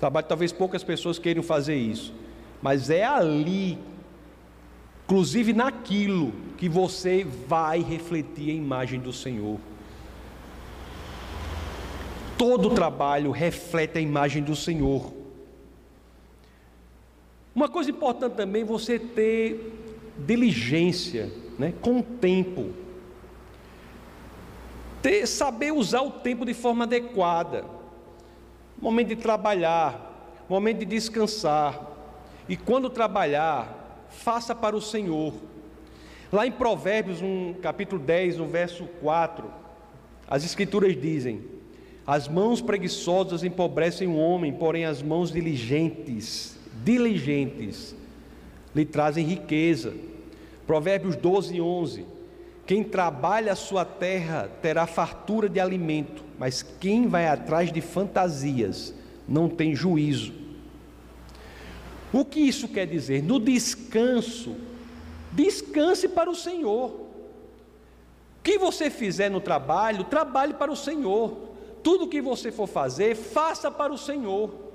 Trabalho 0.00 0.26
talvez 0.26 0.50
poucas 0.50 0.82
pessoas 0.82 1.16
queiram 1.16 1.44
fazer 1.44 1.76
isso, 1.76 2.12
mas 2.60 2.90
é 2.90 3.04
ali 3.04 3.78
inclusive 5.04 5.52
naquilo 5.52 6.32
que 6.56 6.68
você 6.68 7.22
vai 7.46 7.82
refletir 7.82 8.50
a 8.50 8.54
imagem 8.54 8.98
do 8.98 9.12
Senhor. 9.12 9.60
Todo 12.36 12.70
trabalho 12.70 13.30
reflete 13.30 13.98
a 13.98 14.00
imagem 14.00 14.42
do 14.42 14.56
Senhor. 14.56 15.21
Uma 17.54 17.68
coisa 17.68 17.90
importante 17.90 18.34
também 18.34 18.64
você 18.64 18.98
ter 18.98 19.72
diligência, 20.18 21.30
né, 21.58 21.72
com 21.80 21.98
o 21.98 22.02
tempo. 22.02 22.70
Ter, 25.02 25.26
saber 25.26 25.72
usar 25.72 26.00
o 26.02 26.10
tempo 26.10 26.46
de 26.46 26.54
forma 26.54 26.84
adequada. 26.84 27.64
Momento 28.80 29.08
de 29.08 29.16
trabalhar, 29.16 30.44
momento 30.48 30.78
de 30.78 30.86
descansar. 30.86 31.90
E 32.48 32.56
quando 32.56 32.88
trabalhar, 32.88 34.06
faça 34.08 34.54
para 34.54 34.76
o 34.76 34.80
Senhor. 34.80 35.34
Lá 36.32 36.46
em 36.46 36.52
Provérbios, 36.52 37.20
no 37.20 37.54
capítulo 37.60 38.00
10, 38.00 38.38
no 38.38 38.46
verso 38.46 38.84
4, 39.00 39.50
as 40.26 40.44
Escrituras 40.44 40.98
dizem: 40.98 41.44
As 42.06 42.26
mãos 42.26 42.62
preguiçosas 42.62 43.44
empobrecem 43.44 44.08
o 44.08 44.16
homem, 44.16 44.52
porém 44.52 44.86
as 44.86 45.02
mãos 45.02 45.30
diligentes, 45.30 46.58
diligentes, 46.84 47.94
lhe 48.74 48.84
trazem 48.84 49.24
riqueza. 49.24 49.92
Provérbios 50.66 51.16
12, 51.16 51.60
11: 51.60 52.06
Quem 52.66 52.82
trabalha 52.82 53.52
a 53.52 53.56
sua 53.56 53.84
terra 53.84 54.50
terá 54.60 54.86
fartura 54.86 55.48
de 55.48 55.60
alimento, 55.60 56.22
mas 56.38 56.62
quem 56.62 57.06
vai 57.06 57.26
atrás 57.26 57.72
de 57.72 57.80
fantasias 57.80 58.94
não 59.28 59.48
tem 59.48 59.74
juízo. 59.74 60.32
O 62.12 62.24
que 62.24 62.40
isso 62.40 62.68
quer 62.68 62.86
dizer? 62.86 63.22
No 63.22 63.40
descanso, 63.40 64.54
descanse 65.32 66.08
para 66.08 66.30
o 66.30 66.34
Senhor. 66.34 66.90
O 66.90 68.42
que 68.42 68.58
você 68.58 68.90
fizer 68.90 69.30
no 69.30 69.40
trabalho, 69.40 70.04
trabalhe 70.04 70.52
para 70.52 70.70
o 70.70 70.76
Senhor. 70.76 71.52
Tudo 71.82 72.08
que 72.08 72.20
você 72.20 72.52
for 72.52 72.66
fazer, 72.66 73.14
faça 73.14 73.70
para 73.70 73.92
o 73.92 73.98
Senhor. 73.98 74.71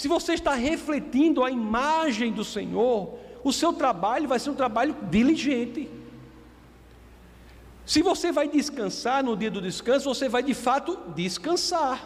Se 0.00 0.08
você 0.08 0.32
está 0.32 0.54
refletindo 0.54 1.44
a 1.44 1.50
imagem 1.50 2.32
do 2.32 2.42
Senhor, 2.42 3.18
o 3.44 3.52
seu 3.52 3.70
trabalho 3.70 4.26
vai 4.26 4.38
ser 4.38 4.48
um 4.48 4.54
trabalho 4.54 4.96
diligente. 5.10 5.90
Se 7.84 8.00
você 8.00 8.32
vai 8.32 8.48
descansar 8.48 9.22
no 9.22 9.36
dia 9.36 9.50
do 9.50 9.60
descanso, 9.60 10.08
você 10.08 10.26
vai 10.26 10.42
de 10.42 10.54
fato 10.54 10.96
descansar 11.14 12.02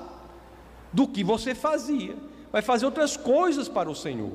do 0.93 1.07
que 1.07 1.23
você 1.23 1.55
fazia, 1.55 2.17
vai 2.51 2.63
fazer 2.63 2.85
outras 2.85 3.17
coisas 3.17 3.69
para 3.69 3.89
o 3.89 3.95
Senhor. 3.95 4.33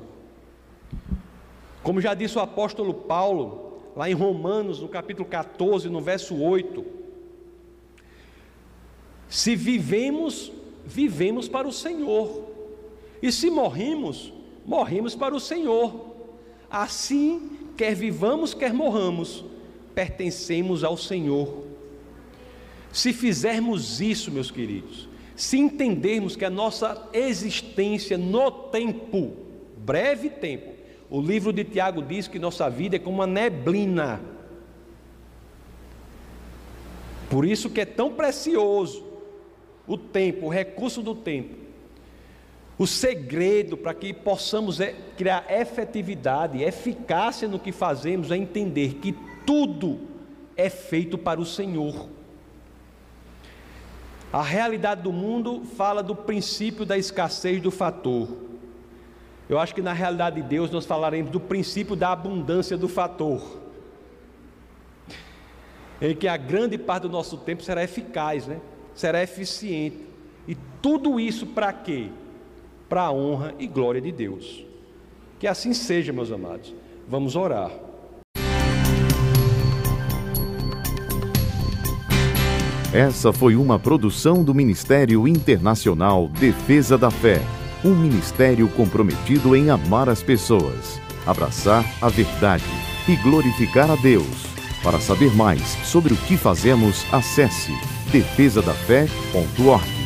Como 1.83 1.99
já 1.99 2.13
disse 2.13 2.37
o 2.37 2.41
apóstolo 2.41 2.93
Paulo, 2.93 3.81
lá 3.93 4.09
em 4.09 4.13
Romanos, 4.13 4.79
no 4.79 4.87
capítulo 4.87 5.27
14, 5.27 5.89
no 5.89 5.99
verso 5.99 6.33
8: 6.41 6.85
Se 9.27 9.53
vivemos, 9.53 10.49
vivemos 10.85 11.49
para 11.49 11.67
o 11.67 11.73
Senhor, 11.73 12.48
e 13.21 13.31
se 13.31 13.49
morrimos, 13.49 14.33
morremos 14.65 15.15
para 15.15 15.35
o 15.35 15.39
Senhor. 15.39 16.15
Assim, 16.69 17.57
quer 17.75 17.95
vivamos, 17.95 18.53
quer 18.53 18.73
morramos, 18.73 19.43
pertencemos 19.93 20.83
ao 20.83 20.95
Senhor. 20.95 21.65
Se 22.91 23.13
fizermos 23.13 24.01
isso, 24.01 24.31
meus 24.31 24.49
queridos, 24.49 25.07
se 25.35 25.57
entendermos 25.57 26.35
que 26.35 26.45
a 26.45 26.49
nossa 26.49 27.07
existência 27.13 28.17
no 28.17 28.51
tempo, 28.51 29.33
breve 29.77 30.29
tempo, 30.29 30.73
o 31.09 31.21
livro 31.21 31.51
de 31.51 31.63
Tiago 31.63 32.01
diz 32.01 32.27
que 32.27 32.37
nossa 32.37 32.69
vida 32.69 32.95
é 32.95 32.99
como 32.99 33.17
uma 33.17 33.27
neblina. 33.27 34.21
Por 37.29 37.45
isso 37.45 37.69
que 37.69 37.81
é 37.81 37.85
tão 37.85 38.13
precioso 38.13 39.03
o 39.87 39.97
tempo, 39.97 40.47
o 40.47 40.49
recurso 40.49 41.01
do 41.01 41.15
tempo. 41.15 41.55
O 42.79 42.87
segredo 42.87 43.75
para 43.75 43.93
que 43.93 44.13
possamos 44.13 44.79
é 44.79 44.95
criar 45.17 45.45
efetividade, 45.49 46.63
eficácia 46.63 47.45
no 47.45 47.59
que 47.59 47.73
fazemos 47.73 48.31
é 48.31 48.37
entender 48.37 48.95
que 48.95 49.13
tudo 49.45 49.99
é 50.55 50.69
feito 50.69 51.17
para 51.17 51.41
o 51.41 51.45
Senhor. 51.45 52.07
A 54.31 54.41
realidade 54.41 55.01
do 55.01 55.11
mundo 55.11 55.65
fala 55.75 56.01
do 56.01 56.15
princípio 56.15 56.85
da 56.85 56.97
escassez 56.97 57.61
do 57.61 57.69
fator. 57.69 58.29
Eu 59.49 59.59
acho 59.59 59.75
que 59.75 59.81
na 59.81 59.91
realidade 59.91 60.41
de 60.41 60.47
Deus 60.47 60.71
nós 60.71 60.85
falaremos 60.85 61.31
do 61.31 61.39
princípio 61.39 61.97
da 61.97 62.13
abundância 62.13 62.77
do 62.77 62.87
fator. 62.87 63.59
Em 66.01 66.15
que 66.15 66.29
a 66.29 66.37
grande 66.37 66.77
parte 66.77 67.03
do 67.03 67.09
nosso 67.09 67.35
tempo 67.39 67.61
será 67.61 67.83
eficaz, 67.83 68.47
né? 68.47 68.61
será 68.93 69.21
eficiente. 69.21 69.97
E 70.47 70.55
tudo 70.81 71.19
isso 71.19 71.45
para 71.45 71.73
quê? 71.73 72.09
Para 72.89 73.03
a 73.03 73.11
honra 73.11 73.53
e 73.57 73.67
glória 73.67 74.01
de 74.01 74.11
Deus. 74.11 74.65
Que 75.39 75.47
assim 75.47 75.73
seja, 75.73 76.11
meus 76.11 76.31
amados. 76.31 76.73
Vamos 77.07 77.35
orar. 77.35 77.71
Essa 82.91 83.31
foi 83.31 83.55
uma 83.55 83.79
produção 83.79 84.43
do 84.43 84.53
Ministério 84.53 85.27
Internacional 85.27 86.27
Defesa 86.27 86.97
da 86.97 87.11
Fé 87.11 87.39
um 87.83 87.95
ministério 87.95 88.67
comprometido 88.69 89.55
em 89.55 89.69
amar 89.69 90.09
as 90.09 90.21
pessoas, 90.21 90.99
abraçar 91.25 91.85
a 92.01 92.09
verdade 92.09 92.65
e 93.07 93.15
glorificar 93.17 93.89
a 93.89 93.95
Deus. 93.95 94.47
Para 94.83 94.99
saber 94.99 95.33
mais 95.35 95.61
sobre 95.85 96.13
o 96.13 96.17
que 96.17 96.37
fazemos, 96.37 97.05
acesse 97.11 97.73
defesadafé.org. 98.11 99.98